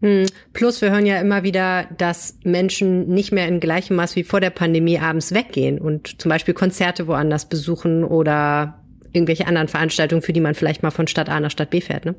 Hm. 0.00 0.26
Plus, 0.52 0.80
wir 0.80 0.92
hören 0.92 1.06
ja 1.06 1.20
immer 1.20 1.42
wieder, 1.42 1.88
dass 1.98 2.38
Menschen 2.44 3.08
nicht 3.08 3.32
mehr 3.32 3.48
in 3.48 3.58
gleichem 3.58 3.96
Maß 3.96 4.14
wie 4.14 4.22
vor 4.22 4.40
der 4.40 4.50
Pandemie 4.50 5.00
abends 5.00 5.34
weggehen 5.34 5.80
und 5.80 6.20
zum 6.20 6.28
Beispiel 6.28 6.54
Konzerte 6.54 7.08
woanders 7.08 7.48
besuchen 7.48 8.04
oder 8.04 8.84
irgendwelche 9.18 9.46
anderen 9.46 9.68
Veranstaltungen, 9.68 10.22
für 10.22 10.32
die 10.32 10.40
man 10.40 10.54
vielleicht 10.54 10.82
mal 10.82 10.90
von 10.90 11.06
Stadt 11.06 11.28
A 11.28 11.38
nach 11.40 11.50
Stadt 11.50 11.70
B 11.70 11.80
fährt, 11.80 12.04
ne? 12.04 12.14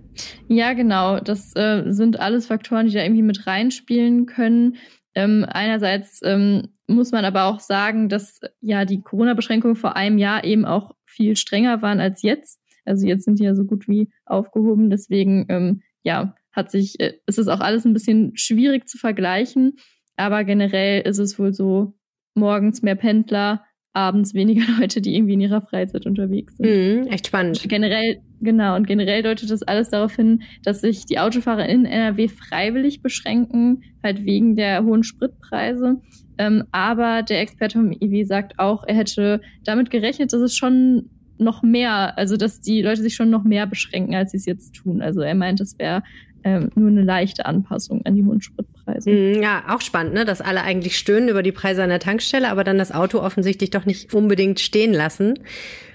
Ja, 0.48 0.74
genau. 0.74 1.20
Das 1.20 1.56
äh, 1.56 1.84
sind 1.88 2.20
alles 2.20 2.46
Faktoren, 2.46 2.88
die 2.88 2.94
da 2.94 3.02
irgendwie 3.02 3.24
mit 3.24 3.48
reinspielen 3.48 4.26
können. 4.26 4.78
Ähm, 5.16 5.46
einerseits 5.48 6.22
ähm, 6.24 6.68
muss 6.88 7.12
man 7.12 7.26
aber 7.26 7.46
auch 7.46 7.60
sagen, 7.60 8.10
dass 8.10 8.40
ja 8.62 8.86
die 8.86 9.02
Corona-Beschränkungen 9.02 9.76
vor 9.76 9.96
einem 9.96 10.18
Jahr 10.18 10.44
eben 10.44 10.66
auch 10.66 10.92
viel 11.06 11.36
strenger 11.36 11.82
waren 11.82 12.00
als 12.00 12.22
jetzt. 12.22 12.60
Also 12.86 13.08
jetzt 13.08 13.26
sind 13.26 13.40
die 13.40 13.46
ja 13.46 13.56
so 13.56 13.66
gut 13.66 13.88
wie 13.88 14.10
aufgehoben. 14.26 14.90
Deswegen 14.90 15.46
ähm, 15.50 15.82
ja 16.04 16.36
hat 16.52 16.70
sich 16.72 17.00
äh, 17.00 17.14
ist 17.26 17.40
es 17.40 17.48
auch 17.48 17.60
alles 17.60 17.86
ein 17.86 17.94
bisschen 17.94 18.34
schwierig 18.36 18.88
zu 18.88 18.98
vergleichen. 18.98 19.78
aber 20.18 20.44
generell 20.44 21.02
ist 21.02 21.18
es 21.18 21.40
wohl 21.40 21.54
so, 21.54 21.96
morgens 22.36 22.82
mehr 22.82 22.96
Pendler, 22.96 23.64
abends 23.94 24.34
weniger 24.34 24.64
Leute, 24.80 25.02
die 25.02 25.16
irgendwie 25.16 25.34
in 25.34 25.42
ihrer 25.42 25.62
Freizeit 25.62 26.06
unterwegs 26.06 26.58
sind. 26.58 26.68
Mhm, 26.68 27.08
echt 27.08 27.28
spannend. 27.28 27.64
Generell, 27.68 28.22
genau, 28.42 28.76
und 28.76 28.88
generell 28.88 29.24
deutet 29.24 29.50
das 29.50 29.64
alles 29.64 29.90
darauf 29.90 30.16
hin, 30.16 30.44
dass 30.64 30.82
sich 30.82 31.06
die 31.06 31.20
Autofahrer 31.20 31.68
in 31.68 31.86
NRW 31.86 32.28
freiwillig 32.28 33.02
beschränken, 33.02 33.84
halt 34.04 34.26
wegen 34.26 34.56
der 34.56 34.84
hohen 34.84 35.04
Spritpreise. 35.04 36.02
Ähm, 36.38 36.64
aber 36.72 37.24
der 37.24 37.42
Experte 37.42 37.78
vom 37.78 37.92
IW 37.92 38.24
sagt 38.24 38.60
auch, 38.60 38.84
er 38.88 38.96
hätte 38.96 39.42
damit 39.64 39.90
gerechnet, 39.90 40.32
dass 40.32 40.42
es 40.42 40.56
schon 40.56 41.10
noch 41.38 41.64
mehr, 41.64 42.18
also 42.18 42.38
dass 42.38 42.62
die 42.62 42.82
Leute 42.82 43.02
sich 43.02 43.16
schon 43.16 43.30
noch 43.30 43.44
mehr 43.44 43.66
beschränken, 43.66 44.14
als 44.14 44.32
sie 44.32 44.38
es 44.38 44.46
jetzt 44.46 44.76
tun. 44.76 45.02
Also 45.02 45.22
er 45.22 45.36
meint, 45.36 45.60
es 45.62 45.78
wäre 45.80 46.04
ähm, 46.44 46.70
nur 46.76 46.90
eine 46.90 47.04
leichte 47.04 47.46
Anpassung 47.46 48.06
an 48.06 48.16
die 48.16 48.24
hohen 48.24 48.42
Spritpreise. 48.42 48.79
Mhm, 49.06 49.42
ja, 49.42 49.64
auch 49.68 49.82
spannend, 49.82 50.14
ne? 50.14 50.26
dass 50.26 50.42
alle 50.42 50.62
eigentlich 50.62 50.98
stöhnen 50.98 51.30
über 51.30 51.44
die 51.44 51.52
Preise 51.52 51.84
an 51.84 51.90
der 51.90 52.00
Tankstelle, 52.00 52.50
aber 52.50 52.64
dann 52.64 52.78
das 52.78 52.92
Auto 52.92 53.20
offensichtlich 53.20 53.70
doch 53.70 53.86
nicht 53.86 54.14
unbedingt 54.14 54.60
stehen 54.60 54.94
lassen. 54.94 55.40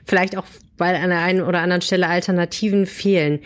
Vielleicht 0.04 0.36
auch, 0.36 0.44
weil 0.76 0.96
an 0.96 1.10
der 1.10 1.20
einen 1.20 1.42
oder 1.42 1.60
anderen 1.60 1.82
Stelle 1.82 2.08
Alternativen 2.08 2.86
fehlen. 2.86 3.40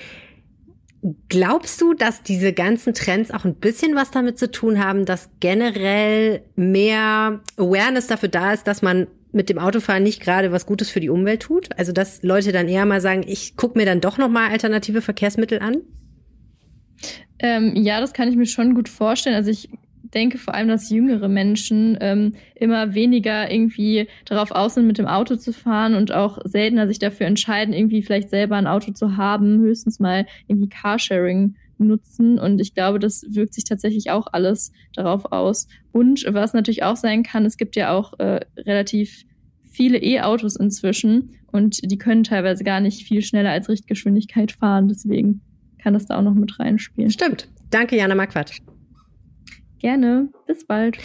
Glaubst 1.29 1.81
du, 1.81 1.95
dass 1.95 2.23
diese 2.25 2.53
ganzen 2.53 2.93
Trends 2.93 3.31
auch 3.31 3.45
ein 3.45 3.55
bisschen 3.55 3.95
was 3.95 4.11
damit 4.11 4.39
zu 4.39 4.51
tun 4.51 4.83
haben, 4.83 5.05
dass 5.05 5.31
generell 5.39 6.43
mehr 6.57 7.41
Awareness 7.57 8.09
dafür 8.09 8.29
da 8.29 8.53
ist, 8.53 8.67
dass 8.67 8.83
man 8.83 9.07
mit 9.31 9.49
dem 9.49 9.59
Autofahren 9.59 10.03
nicht 10.03 10.21
gerade 10.21 10.51
was 10.51 10.67
Gutes 10.67 10.91
für 10.91 11.01
die 11.01 11.11
Umwelt 11.11 11.43
tut? 11.43 11.69
Also 11.79 11.93
dass 11.93 12.23
Leute 12.23 12.51
dann 12.51 12.69
eher 12.69 12.87
mal 12.87 13.01
sagen, 13.01 13.25
ich 13.27 13.57
gucke 13.57 13.79
mir 13.79 13.87
dann 13.87 14.01
doch 14.01 14.19
noch 14.19 14.29
mal 14.29 14.51
alternative 14.51 15.01
Verkehrsmittel 15.03 15.61
an? 15.61 15.83
Ähm, 17.39 17.75
ja, 17.77 18.01
das 18.01 18.13
kann 18.13 18.29
ich 18.29 18.37
mir 18.37 18.47
schon 18.47 18.75
gut 18.75 18.89
vorstellen. 18.89 19.37
Also 19.37 19.51
ich 19.51 19.69
denke 20.15 20.39
vor 20.39 20.55
allem, 20.55 20.69
dass 20.69 20.91
jüngere 20.91 21.29
Menschen 21.29 21.99
ähm, 22.01 22.35
immer 22.55 22.95
weniger 22.95 23.51
irgendwie 23.51 24.09
darauf 24.25 24.51
aus 24.51 24.75
sind, 24.75 24.87
mit 24.87 24.99
dem 24.99 25.07
Auto 25.07 25.37
zu 25.37 25.53
fahren 25.53 25.95
und 25.95 26.13
auch 26.13 26.39
seltener 26.45 26.89
sich 26.89 26.99
dafür 26.99 27.27
entscheiden, 27.27 27.75
irgendwie 27.75 28.03
vielleicht 28.03 28.31
selber 28.31 28.57
ein 28.57 28.67
Auto 28.67 28.93
zu 28.93 29.17
haben, 29.17 29.61
höchstens 29.61 30.01
mal 30.01 30.27
irgendwie 30.47 30.69
Carsharing 30.69 31.57
nutzen. 31.79 32.39
Und 32.39 32.61
ich 32.61 32.75
glaube, 32.75 32.99
das 32.99 33.25
wirkt 33.29 33.55
sich 33.55 33.65
tatsächlich 33.65 34.11
auch 34.11 34.27
alles 34.33 34.73
darauf 34.95 35.33
aus. 35.33 35.69
Und 35.93 36.25
was 36.29 36.55
natürlich 36.55 36.83
auch 36.83 36.97
sein 36.97 37.23
kann, 37.23 37.45
es 37.47 37.57
gibt 37.57 37.77
ja 37.77 37.93
auch 37.93 38.19
äh, 38.19 38.41
relativ 38.57 39.25
viele 39.71 39.99
E-Autos 39.99 40.57
inzwischen 40.57 41.37
und 41.53 41.91
die 41.91 41.99
können 41.99 42.25
teilweise 42.25 42.65
gar 42.65 42.81
nicht 42.81 43.07
viel 43.07 43.23
schneller 43.23 43.51
als 43.51 43.69
Richtgeschwindigkeit 43.69 44.53
fahren. 44.53 44.89
Deswegen 44.89 45.41
kann 45.83 45.95
das 45.95 46.07
da 46.07 46.19
auch 46.19 46.23
noch 46.23 46.35
mit 46.35 46.59
reinspielen. 46.59 47.11
Stimmt. 47.11 47.49
Danke, 47.71 47.97
Jana 47.97 48.15
Marquardt. 48.15 48.53
Gerne. 49.79 50.29
Bis 50.47 50.67
bald. 50.67 50.99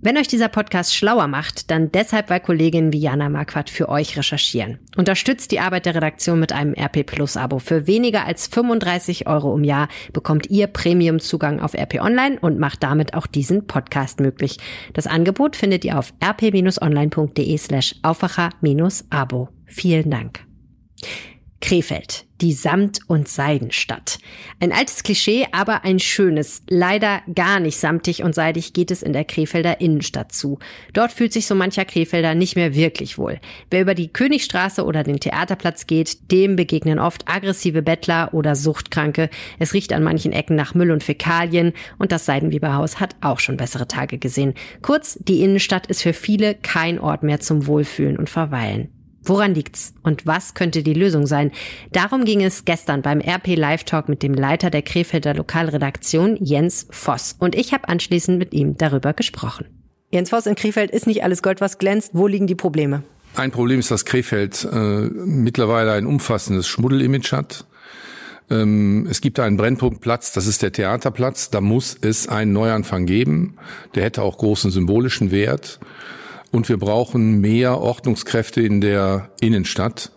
Wenn 0.00 0.16
euch 0.16 0.28
dieser 0.28 0.46
Podcast 0.46 0.94
schlauer 0.94 1.26
macht, 1.26 1.72
dann 1.72 1.90
deshalb, 1.90 2.30
weil 2.30 2.38
Kolleginnen 2.38 2.92
wie 2.92 3.00
Jana 3.00 3.28
Marquardt 3.28 3.68
für 3.68 3.88
euch 3.88 4.16
recherchieren. 4.16 4.78
Unterstützt 4.96 5.50
die 5.50 5.58
Arbeit 5.58 5.86
der 5.86 5.96
Redaktion 5.96 6.38
mit 6.38 6.52
einem 6.52 6.72
RP 6.72 7.04
Plus 7.04 7.36
Abo. 7.36 7.58
Für 7.58 7.88
weniger 7.88 8.24
als 8.24 8.46
35 8.46 9.26
Euro 9.26 9.56
im 9.56 9.64
Jahr 9.64 9.88
bekommt 10.12 10.50
ihr 10.50 10.68
Premium-Zugang 10.68 11.58
auf 11.58 11.74
RP 11.74 12.00
Online 12.00 12.38
und 12.38 12.60
macht 12.60 12.84
damit 12.84 13.14
auch 13.14 13.26
diesen 13.26 13.66
Podcast 13.66 14.20
möglich. 14.20 14.58
Das 14.92 15.08
Angebot 15.08 15.56
findet 15.56 15.84
ihr 15.84 15.98
auf 15.98 16.14
rp-online.de 16.24 17.58
slash 17.58 17.96
Aufwacher-Abo. 18.04 19.48
Vielen 19.66 20.10
Dank. 20.10 20.46
Krefeld, 21.60 22.24
die 22.40 22.52
Samt- 22.52 23.00
und 23.08 23.26
Seidenstadt. 23.26 24.18
Ein 24.60 24.70
altes 24.72 25.02
Klischee, 25.02 25.46
aber 25.50 25.84
ein 25.84 25.98
schönes. 25.98 26.62
Leider 26.68 27.20
gar 27.34 27.58
nicht 27.58 27.78
samtig 27.78 28.22
und 28.22 28.32
seidig 28.34 28.72
geht 28.72 28.92
es 28.92 29.02
in 29.02 29.12
der 29.12 29.24
Krefelder 29.24 29.80
Innenstadt 29.80 30.30
zu. 30.30 30.60
Dort 30.92 31.10
fühlt 31.10 31.32
sich 31.32 31.46
so 31.46 31.56
mancher 31.56 31.84
Krefelder 31.84 32.36
nicht 32.36 32.54
mehr 32.54 32.76
wirklich 32.76 33.18
wohl. 33.18 33.40
Wer 33.70 33.82
über 33.82 33.96
die 33.96 34.12
Königstraße 34.12 34.84
oder 34.84 35.02
den 35.02 35.18
Theaterplatz 35.18 35.88
geht, 35.88 36.30
dem 36.30 36.54
begegnen 36.54 37.00
oft 37.00 37.28
aggressive 37.28 37.82
Bettler 37.82 38.32
oder 38.32 38.54
Suchtkranke. 38.54 39.28
Es 39.58 39.74
riecht 39.74 39.92
an 39.92 40.04
manchen 40.04 40.32
Ecken 40.32 40.54
nach 40.54 40.74
Müll 40.74 40.92
und 40.92 41.02
Fäkalien 41.02 41.72
und 41.98 42.12
das 42.12 42.24
Seidenweberhaus 42.24 43.00
hat 43.00 43.16
auch 43.20 43.40
schon 43.40 43.56
bessere 43.56 43.88
Tage 43.88 44.18
gesehen. 44.18 44.54
Kurz, 44.80 45.18
die 45.20 45.42
Innenstadt 45.42 45.88
ist 45.88 46.02
für 46.02 46.12
viele 46.12 46.54
kein 46.54 47.00
Ort 47.00 47.24
mehr 47.24 47.40
zum 47.40 47.66
Wohlfühlen 47.66 48.16
und 48.16 48.30
Verweilen. 48.30 48.90
Woran 49.22 49.54
liegt's 49.54 49.94
und 50.02 50.26
was 50.26 50.54
könnte 50.54 50.82
die 50.82 50.94
Lösung 50.94 51.26
sein? 51.26 51.50
Darum 51.92 52.24
ging 52.24 52.42
es 52.42 52.64
gestern 52.64 53.02
beim 53.02 53.20
RP 53.20 53.56
Live 53.56 53.84
Talk 53.84 54.08
mit 54.08 54.22
dem 54.22 54.34
Leiter 54.34 54.70
der 54.70 54.82
Krefelder 54.82 55.34
Lokalredaktion 55.34 56.36
Jens 56.40 56.86
Voss 56.90 57.36
und 57.38 57.54
ich 57.54 57.72
habe 57.72 57.88
anschließend 57.88 58.38
mit 58.38 58.54
ihm 58.54 58.76
darüber 58.78 59.12
gesprochen. 59.12 59.66
Jens 60.10 60.30
Voss 60.30 60.46
in 60.46 60.54
Krefeld 60.54 60.90
ist 60.90 61.06
nicht 61.06 61.22
alles 61.22 61.42
Gold, 61.42 61.60
was 61.60 61.78
glänzt. 61.78 62.12
Wo 62.14 62.26
liegen 62.26 62.46
die 62.46 62.54
Probleme? 62.54 63.02
Ein 63.34 63.50
Problem 63.50 63.78
ist, 63.78 63.90
dass 63.90 64.04
Krefeld 64.04 64.66
äh, 64.70 64.76
mittlerweile 64.76 65.92
ein 65.92 66.06
umfassendes 66.06 66.66
Schmuddelimage 66.66 67.36
hat. 67.36 67.66
Ähm, 68.50 69.06
es 69.10 69.20
gibt 69.20 69.38
einen 69.38 69.56
Brennpunktplatz, 69.56 70.32
das 70.32 70.46
ist 70.46 70.62
der 70.62 70.72
Theaterplatz. 70.72 71.50
Da 71.50 71.60
muss 71.60 71.96
es 72.00 72.28
einen 72.28 72.52
Neuanfang 72.52 73.06
geben. 73.06 73.58
Der 73.94 74.04
hätte 74.04 74.22
auch 74.22 74.38
großen 74.38 74.70
symbolischen 74.70 75.30
Wert. 75.30 75.78
Und 76.50 76.68
wir 76.68 76.78
brauchen 76.78 77.40
mehr 77.40 77.80
Ordnungskräfte 77.80 78.60
in 78.60 78.80
der 78.80 79.30
Innenstadt, 79.40 80.12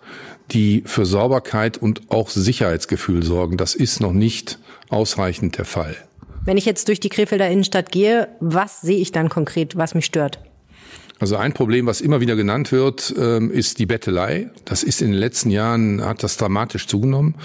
die 0.52 0.84
für 0.86 1.06
Sauberkeit 1.06 1.78
und 1.78 2.10
auch 2.10 2.30
Sicherheitsgefühl 2.30 3.24
sorgen. 3.24 3.58
Das 3.58 3.76
ist 3.76 4.00
noch 4.00 4.14
nicht 4.14 4.60
ausreichend 4.90 5.58
der 5.58 5.66
Fall. 5.66 5.96
Wenn 6.44 6.58
ich 6.58 6.66
jetzt 6.66 6.88
durch 6.88 7.00
die 7.00 7.10
Krefelder 7.10 7.50
Innenstadt 7.50 7.92
gehe, 7.92 8.28
was 8.40 8.82
sehe 8.82 8.98
ich 8.98 9.12
dann 9.12 9.30
konkret, 9.30 9.78
was 9.78 9.94
mich 9.94 10.06
stört? 10.06 10.40
Also 11.22 11.36
ein 11.36 11.54
Problem, 11.54 11.86
was 11.86 12.02
immer 12.02 12.20
wieder 12.20 12.36
genannt 12.36 12.72
wird, 12.72 13.14
ähm, 13.16 13.52
ist 13.52 13.78
die 13.78 13.86
Bettelei. 13.86 14.50
Das 14.66 14.82
ist 14.82 15.04
in 15.04 15.12
den 15.12 15.20
letzten 15.20 15.52
Jahren, 15.52 16.04
hat 16.04 16.24
das 16.24 16.36
dramatisch 16.36 16.88
zugenommen. 16.88 17.36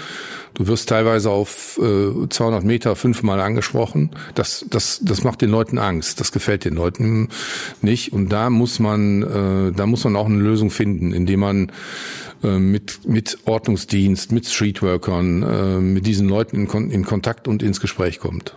Du 0.55 0.65
wirst 0.65 0.89
teilweise 0.89 1.29
auf 1.29 1.79
200 1.79 2.63
äh, 2.63 2.65
Meter 2.65 2.95
fünfmal 2.95 3.39
angesprochen. 3.39 4.09
Das, 4.33 4.65
das, 4.71 4.99
das 5.03 5.23
macht 5.23 5.43
den 5.43 5.51
Leuten 5.51 5.77
Angst. 5.77 6.19
Das 6.19 6.31
gefällt 6.31 6.65
den 6.65 6.73
Leuten 6.73 7.29
nicht. 7.83 8.13
Und 8.13 8.29
da 8.29 8.49
muss 8.49 8.79
man, 8.79 9.21
äh, 9.21 9.71
da 9.71 9.85
muss 9.85 10.03
man 10.05 10.15
auch 10.15 10.25
eine 10.25 10.39
Lösung 10.39 10.71
finden, 10.71 11.13
indem 11.13 11.41
man 11.41 11.71
äh, 12.41 12.57
mit, 12.57 13.07
mit 13.07 13.37
Ordnungsdienst, 13.45 14.31
mit 14.31 14.47
Streetworkern, 14.47 15.93
mit 15.93 16.07
diesen 16.07 16.27
Leuten 16.27 16.65
in, 16.65 16.89
in 16.89 17.05
Kontakt 17.05 17.47
und 17.47 17.61
ins 17.61 17.79
Gespräch 17.79 18.17
kommt. 18.17 18.55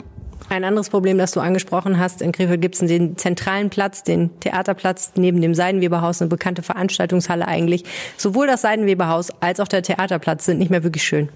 Ein 0.50 0.64
anderes 0.64 0.90
Problem, 0.90 1.16
das 1.16 1.30
du 1.30 1.38
angesprochen 1.38 2.00
hast, 2.00 2.20
in 2.20 2.32
Krefeld 2.32 2.60
gibt 2.60 2.74
es 2.74 2.80
den 2.80 3.16
zentralen 3.16 3.70
Platz, 3.70 4.02
den 4.02 4.40
Theaterplatz 4.40 5.12
neben 5.14 5.40
dem 5.40 5.54
Seidenweberhaus, 5.54 6.20
eine 6.20 6.28
bekannte 6.28 6.64
Veranstaltungshalle 6.64 7.46
eigentlich. 7.46 7.84
Sowohl 8.16 8.48
das 8.48 8.62
Seidenweberhaus 8.62 9.30
als 9.38 9.60
auch 9.60 9.68
der 9.68 9.84
Theaterplatz 9.84 10.46
sind 10.46 10.58
nicht 10.58 10.72
mehr 10.72 10.82
wirklich 10.82 11.04
schön. 11.04 11.28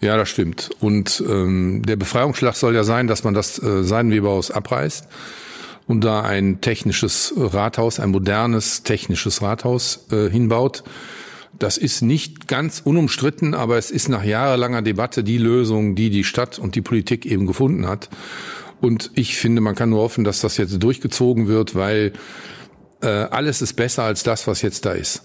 Ja, 0.00 0.16
das 0.16 0.28
stimmt. 0.28 0.70
Und 0.78 1.24
ähm, 1.28 1.82
der 1.84 1.96
Befreiungsschlag 1.96 2.54
soll 2.54 2.76
ja 2.76 2.84
sein, 2.84 3.08
dass 3.08 3.24
man 3.24 3.34
das 3.34 3.60
äh, 3.60 3.82
Seidenweberhaus 3.82 4.52
abreißt 4.52 5.08
und 5.88 6.04
da 6.04 6.22
ein 6.22 6.60
technisches 6.60 7.34
Rathaus, 7.36 7.98
ein 7.98 8.10
modernes 8.10 8.84
technisches 8.84 9.42
Rathaus 9.42 10.06
äh, 10.12 10.30
hinbaut. 10.30 10.84
Das 11.58 11.78
ist 11.78 12.02
nicht 12.02 12.48
ganz 12.48 12.80
unumstritten, 12.80 13.54
aber 13.54 13.78
es 13.78 13.90
ist 13.90 14.08
nach 14.08 14.24
jahrelanger 14.24 14.82
Debatte 14.82 15.22
die 15.22 15.38
Lösung, 15.38 15.94
die 15.94 16.10
die 16.10 16.24
Stadt 16.24 16.58
und 16.58 16.74
die 16.74 16.82
Politik 16.82 17.26
eben 17.26 17.46
gefunden 17.46 17.86
hat. 17.86 18.08
Und 18.80 19.10
ich 19.14 19.36
finde, 19.36 19.60
man 19.60 19.74
kann 19.74 19.90
nur 19.90 20.02
hoffen, 20.02 20.24
dass 20.24 20.40
das 20.40 20.56
jetzt 20.56 20.82
durchgezogen 20.82 21.46
wird, 21.46 21.74
weil 21.74 22.12
äh, 23.02 23.06
alles 23.06 23.62
ist 23.62 23.74
besser 23.74 24.02
als 24.02 24.22
das, 24.22 24.46
was 24.46 24.62
jetzt 24.62 24.84
da 24.84 24.92
ist. 24.92 25.22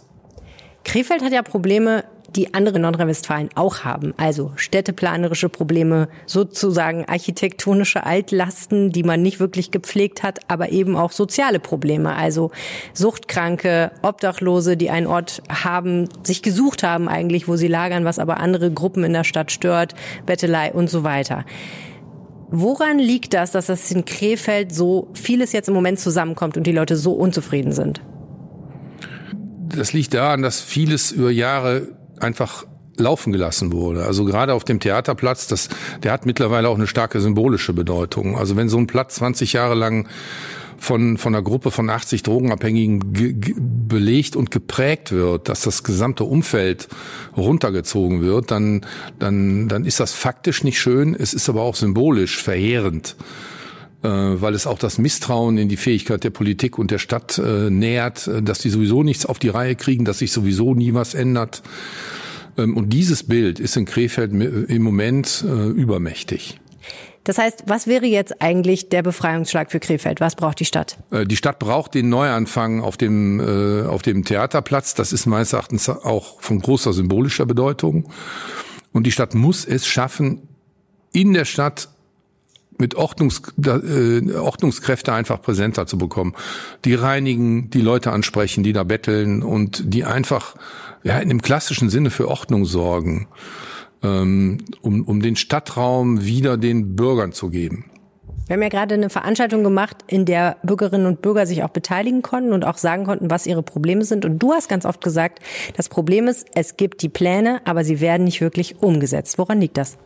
Krefeld 0.85 1.21
hat 1.21 1.33
ja 1.33 1.41
Probleme 1.41 2.05
die 2.35 2.53
andere 2.53 2.79
Nordrhein-Westfalen 2.79 3.49
auch 3.55 3.83
haben. 3.83 4.13
Also 4.17 4.51
städteplanerische 4.55 5.49
Probleme, 5.49 6.09
sozusagen 6.25 7.05
architektonische 7.05 8.05
Altlasten, 8.05 8.91
die 8.91 9.03
man 9.03 9.21
nicht 9.21 9.39
wirklich 9.39 9.71
gepflegt 9.71 10.23
hat, 10.23 10.39
aber 10.47 10.71
eben 10.71 10.95
auch 10.95 11.11
soziale 11.11 11.59
Probleme. 11.59 12.15
Also 12.15 12.51
Suchtkranke, 12.93 13.91
Obdachlose, 14.01 14.77
die 14.77 14.89
einen 14.89 15.07
Ort 15.07 15.41
haben, 15.49 16.07
sich 16.23 16.41
gesucht 16.41 16.83
haben 16.83 17.07
eigentlich, 17.07 17.47
wo 17.47 17.55
sie 17.55 17.67
lagern, 17.67 18.05
was 18.05 18.19
aber 18.19 18.39
andere 18.39 18.71
Gruppen 18.71 19.03
in 19.03 19.13
der 19.13 19.23
Stadt 19.23 19.51
stört, 19.51 19.95
Bettelei 20.25 20.71
und 20.71 20.89
so 20.89 21.03
weiter. 21.03 21.45
Woran 22.51 22.97
liegt 22.97 23.33
das, 23.35 23.51
dass 23.51 23.67
das 23.67 23.91
in 23.91 24.05
Krefeld 24.05 24.73
so 24.73 25.09
vieles 25.13 25.51
jetzt 25.51 25.67
im 25.67 25.75
Moment 25.75 25.99
zusammenkommt 25.99 26.57
und 26.57 26.65
die 26.65 26.71
Leute 26.71 26.95
so 26.95 27.13
unzufrieden 27.13 27.73
sind? 27.73 28.01
Das 29.75 29.93
liegt 29.93 30.15
daran, 30.15 30.41
dass 30.41 30.59
vieles 30.61 31.11
über 31.11 31.29
Jahre 31.29 31.98
einfach 32.19 32.65
laufen 32.97 33.31
gelassen 33.31 33.71
wurde. 33.71 34.05
Also 34.05 34.25
gerade 34.25 34.53
auf 34.53 34.63
dem 34.63 34.79
Theaterplatz, 34.79 35.47
das, 35.47 35.69
der 36.03 36.11
hat 36.11 36.25
mittlerweile 36.25 36.69
auch 36.69 36.75
eine 36.75 36.87
starke 36.87 37.21
symbolische 37.21 37.73
Bedeutung. 37.73 38.37
Also 38.37 38.55
wenn 38.55 38.69
so 38.69 38.77
ein 38.77 38.87
Platz 38.87 39.15
20 39.15 39.53
Jahre 39.53 39.75
lang 39.75 40.07
von, 40.77 41.17
von 41.17 41.35
einer 41.35 41.43
Gruppe 41.43 41.71
von 41.71 41.89
80 41.89 42.23
Drogenabhängigen 42.23 43.01
belegt 43.87 44.35
und 44.35 44.49
geprägt 44.51 45.11
wird, 45.11 45.49
dass 45.49 45.61
das 45.61 45.83
gesamte 45.83 46.23
Umfeld 46.23 46.87
runtergezogen 47.35 48.21
wird, 48.21 48.51
dann, 48.51 48.85
dann, 49.19 49.67
dann 49.67 49.85
ist 49.85 49.99
das 49.99 50.13
faktisch 50.13 50.63
nicht 50.63 50.79
schön, 50.79 51.15
es 51.15 51.33
ist 51.33 51.49
aber 51.49 51.61
auch 51.61 51.75
symbolisch 51.75 52.41
verheerend. 52.41 53.15
Weil 54.01 54.53
es 54.53 54.65
auch 54.65 54.79
das 54.79 54.97
Misstrauen 54.97 55.57
in 55.57 55.67
die 55.67 55.77
Fähigkeit 55.77 56.23
der 56.23 56.29
Politik 56.29 56.77
und 56.77 56.89
der 56.89 56.99
Stadt 56.99 57.37
äh, 57.37 57.69
nährt, 57.69 58.29
dass 58.41 58.59
die 58.59 58.69
sowieso 58.69 59.03
nichts 59.03 59.25
auf 59.25 59.39
die 59.39 59.49
Reihe 59.49 59.75
kriegen, 59.75 60.05
dass 60.05 60.19
sich 60.19 60.31
sowieso 60.31 60.73
nie 60.73 60.93
was 60.93 61.13
ändert. 61.13 61.61
Ähm, 62.57 62.75
und 62.77 62.89
dieses 62.91 63.23
Bild 63.23 63.59
ist 63.59 63.77
in 63.77 63.85
Krefeld 63.85 64.31
im 64.31 64.81
Moment 64.81 65.43
äh, 65.47 65.67
übermächtig. 65.69 66.59
Das 67.23 67.37
heißt, 67.37 67.65
was 67.67 67.85
wäre 67.85 68.05
jetzt 68.05 68.41
eigentlich 68.41 68.89
der 68.89 69.03
Befreiungsschlag 69.03 69.71
für 69.71 69.79
Krefeld? 69.79 70.19
Was 70.19 70.35
braucht 70.35 70.59
die 70.59 70.65
Stadt? 70.65 70.97
Äh, 71.11 71.25
die 71.25 71.35
Stadt 71.35 71.59
braucht 71.59 71.93
den 71.93 72.09
Neuanfang 72.09 72.81
auf 72.81 72.97
dem, 72.97 73.39
äh, 73.39 73.85
auf 73.85 74.01
dem 74.01 74.25
Theaterplatz. 74.25 74.95
Das 74.95 75.13
ist 75.13 75.25
meines 75.25 75.53
Erachtens 75.53 75.89
auch 75.89 76.41
von 76.41 76.59
großer 76.59 76.93
symbolischer 76.93 77.45
Bedeutung. 77.45 78.09
Und 78.91 79.05
die 79.05 79.11
Stadt 79.11 79.35
muss 79.35 79.65
es 79.65 79.85
schaffen, 79.85 80.47
in 81.11 81.33
der 81.33 81.45
Stadt 81.45 81.89
mit 82.79 82.95
Ordnungs, 82.95 83.41
äh, 83.63 84.33
Ordnungskräfte 84.33 85.13
einfach 85.13 85.41
präsenter 85.41 85.85
zu 85.85 85.99
bekommen. 85.99 86.33
Die 86.85 86.95
reinigen, 86.95 87.69
die 87.69 87.81
Leute 87.81 88.11
ansprechen, 88.11 88.63
die 88.63 88.73
da 88.73 88.83
betteln 88.83 89.43
und 89.43 89.93
die 89.93 90.05
einfach 90.05 90.55
ja, 91.03 91.19
in 91.19 91.29
dem 91.29 91.41
klassischen 91.41 91.89
Sinne 91.89 92.09
für 92.09 92.27
Ordnung 92.27 92.65
sorgen 92.65 93.27
ähm, 94.03 94.57
um, 94.81 95.03
um 95.03 95.21
den 95.21 95.35
Stadtraum 95.35 96.23
wieder 96.23 96.57
den 96.57 96.95
Bürgern 96.95 97.31
zu 97.31 97.49
geben. 97.49 97.85
Wir 98.47 98.55
haben 98.55 98.63
ja 98.63 98.69
gerade 98.69 98.95
eine 98.95 99.11
Veranstaltung 99.11 99.63
gemacht, 99.63 99.97
in 100.07 100.25
der 100.25 100.57
Bürgerinnen 100.63 101.05
und 101.05 101.21
Bürger 101.21 101.45
sich 101.45 101.61
auch 101.63 101.69
beteiligen 101.69 102.23
konnten 102.23 102.51
und 102.51 102.65
auch 102.65 102.77
sagen 102.77 103.05
konnten, 103.05 103.29
was 103.29 103.45
ihre 103.45 103.61
Probleme 103.61 104.03
sind. 104.05 104.25
Und 104.25 104.39
du 104.39 104.53
hast 104.53 104.67
ganz 104.67 104.85
oft 104.85 105.03
gesagt, 105.03 105.39
das 105.77 105.87
Problem 105.87 106.27
ist, 106.27 106.47
es 106.55 106.75
gibt 106.75 107.03
die 107.03 107.09
Pläne, 107.09 107.61
aber 107.65 107.83
sie 107.83 107.99
werden 107.99 108.23
nicht 108.23 108.41
wirklich 108.41 108.81
umgesetzt. 108.81 109.37
Woran 109.37 109.61
liegt 109.61 109.77
das? 109.77 109.97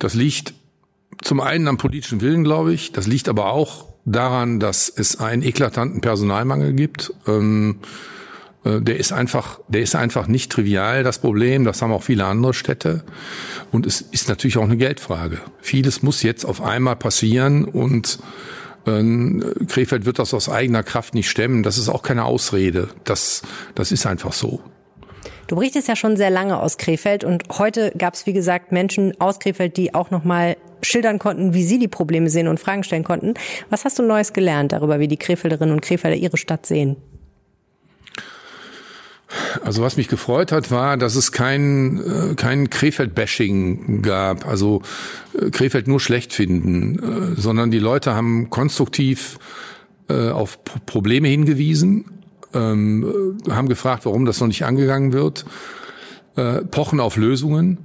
Das 0.00 0.14
liegt 0.14 0.54
zum 1.20 1.40
einen 1.40 1.68
am 1.68 1.76
politischen 1.76 2.20
Willen, 2.20 2.44
glaube 2.44 2.72
ich. 2.72 2.92
Das 2.92 3.06
liegt 3.06 3.28
aber 3.28 3.52
auch 3.52 3.86
daran, 4.04 4.60
dass 4.60 4.88
es 4.88 5.20
einen 5.20 5.42
eklatanten 5.42 6.00
Personalmangel 6.00 6.72
gibt. 6.72 7.12
Ähm, 7.26 7.78
äh, 8.64 8.80
der 8.80 8.96
ist 8.96 9.12
einfach, 9.12 9.60
der 9.68 9.82
ist 9.82 9.94
einfach 9.94 10.26
nicht 10.26 10.50
trivial, 10.50 11.02
das 11.02 11.18
Problem. 11.18 11.64
Das 11.64 11.82
haben 11.82 11.92
auch 11.92 12.02
viele 12.02 12.24
andere 12.24 12.54
Städte. 12.54 13.04
Und 13.70 13.86
es 13.86 14.00
ist 14.00 14.28
natürlich 14.28 14.58
auch 14.58 14.64
eine 14.64 14.76
Geldfrage. 14.76 15.38
Vieles 15.60 16.02
muss 16.02 16.22
jetzt 16.22 16.44
auf 16.44 16.62
einmal 16.62 16.96
passieren 16.96 17.64
und 17.64 18.18
äh, 18.86 19.64
Krefeld 19.66 20.04
wird 20.04 20.18
das 20.18 20.34
aus 20.34 20.48
eigener 20.48 20.82
Kraft 20.82 21.14
nicht 21.14 21.30
stemmen. 21.30 21.62
Das 21.62 21.78
ist 21.78 21.88
auch 21.88 22.02
keine 22.02 22.24
Ausrede. 22.24 22.88
Das, 23.04 23.42
das 23.74 23.92
ist 23.92 24.06
einfach 24.06 24.32
so. 24.32 24.60
Du 25.46 25.56
berichtest 25.56 25.88
ja 25.88 25.96
schon 25.96 26.16
sehr 26.16 26.30
lange 26.30 26.58
aus 26.58 26.78
Krefeld 26.78 27.24
und 27.24 27.44
heute 27.58 27.92
gab 27.98 28.14
es, 28.14 28.26
wie 28.26 28.32
gesagt, 28.32 28.72
Menschen 28.72 29.20
aus 29.20 29.38
Krefeld, 29.38 29.76
die 29.76 29.94
auch 29.94 30.10
nochmal 30.10 30.56
schildern 30.82 31.18
konnten, 31.18 31.54
wie 31.54 31.64
sie 31.64 31.78
die 31.78 31.88
Probleme 31.88 32.28
sehen 32.28 32.48
und 32.48 32.60
Fragen 32.60 32.84
stellen 32.84 33.04
konnten. 33.04 33.34
Was 33.70 33.84
hast 33.84 33.98
du 33.98 34.02
Neues 34.02 34.32
gelernt 34.32 34.72
darüber, 34.72 35.00
wie 35.00 35.08
die 35.08 35.16
Krefelderinnen 35.16 35.74
und 35.74 35.80
Krefelder 35.80 36.16
ihre 36.16 36.36
Stadt 36.36 36.66
sehen? 36.66 36.96
Also 39.64 39.82
was 39.82 39.96
mich 39.96 40.08
gefreut 40.08 40.52
hat, 40.52 40.70
war, 40.70 40.96
dass 40.96 41.14
es 41.14 41.32
kein, 41.32 41.98
äh, 41.98 42.34
kein 42.34 42.68
Krefeld-Bashing 42.68 44.02
gab, 44.02 44.46
also 44.46 44.82
äh, 45.40 45.50
Krefeld 45.50 45.88
nur 45.88 46.00
schlecht 46.00 46.32
finden, 46.32 46.98
äh, 46.98 47.40
sondern 47.40 47.70
die 47.70 47.78
Leute 47.78 48.14
haben 48.14 48.50
konstruktiv 48.50 49.38
auf 50.08 50.58
Probleme 50.84 51.28
hingewiesen, 51.28 52.04
ähm, 52.52 53.38
haben 53.48 53.68
gefragt, 53.68 54.04
warum 54.04 54.26
das 54.26 54.40
noch 54.40 54.48
nicht 54.48 54.64
angegangen 54.64 55.14
wird, 55.14 55.46
pochen 56.70 57.00
auf 57.00 57.16
Lösungen. 57.16 57.78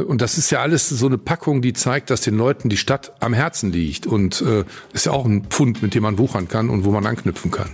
Und 0.00 0.22
das 0.22 0.38
ist 0.38 0.50
ja 0.50 0.60
alles 0.60 0.88
so 0.88 1.06
eine 1.06 1.18
Packung, 1.18 1.62
die 1.62 1.72
zeigt, 1.72 2.10
dass 2.10 2.22
den 2.22 2.36
Leuten 2.36 2.68
die 2.68 2.76
Stadt 2.76 3.12
am 3.20 3.34
Herzen 3.34 3.72
liegt. 3.72 4.06
Und 4.06 4.42
äh, 4.42 4.64
ist 4.92 5.06
ja 5.06 5.12
auch 5.12 5.24
ein 5.24 5.44
Pfund, 5.44 5.82
mit 5.82 5.94
dem 5.94 6.02
man 6.02 6.18
wuchern 6.18 6.48
kann 6.48 6.70
und 6.70 6.84
wo 6.84 6.90
man 6.90 7.06
anknüpfen 7.06 7.50
kann. 7.50 7.68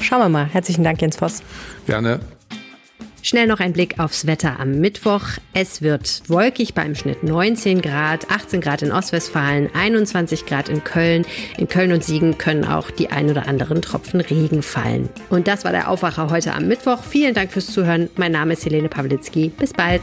Schauen 0.00 0.20
wir 0.20 0.28
mal. 0.28 0.46
Herzlichen 0.46 0.84
Dank, 0.84 1.00
Jens 1.00 1.16
Voss. 1.16 1.42
Gerne. 1.86 2.20
Schnell 3.24 3.46
noch 3.46 3.58
ein 3.58 3.72
Blick 3.72 3.98
aufs 3.98 4.26
Wetter 4.26 4.60
am 4.60 4.80
Mittwoch. 4.80 5.22
Es 5.54 5.80
wird 5.80 6.24
wolkig 6.28 6.74
beim 6.74 6.94
Schnitt 6.94 7.22
19 7.22 7.80
Grad, 7.80 8.30
18 8.30 8.60
Grad 8.60 8.82
in 8.82 8.92
Ostwestfalen, 8.92 9.70
21 9.72 10.44
Grad 10.44 10.68
in 10.68 10.84
Köln. 10.84 11.24
In 11.56 11.66
Köln 11.66 11.92
und 11.92 12.04
Siegen 12.04 12.36
können 12.36 12.66
auch 12.66 12.90
die 12.90 13.08
ein 13.08 13.30
oder 13.30 13.48
anderen 13.48 13.80
Tropfen 13.80 14.20
Regen 14.20 14.62
fallen. 14.62 15.08
Und 15.30 15.48
das 15.48 15.64
war 15.64 15.72
der 15.72 15.88
Aufwacher 15.88 16.28
heute 16.28 16.52
am 16.52 16.68
Mittwoch. 16.68 17.02
Vielen 17.02 17.32
Dank 17.32 17.50
fürs 17.50 17.72
Zuhören. 17.72 18.10
Mein 18.16 18.32
Name 18.32 18.52
ist 18.52 18.66
Helene 18.66 18.90
Pawlitzki. 18.90 19.48
Bis 19.48 19.72
bald. 19.72 20.02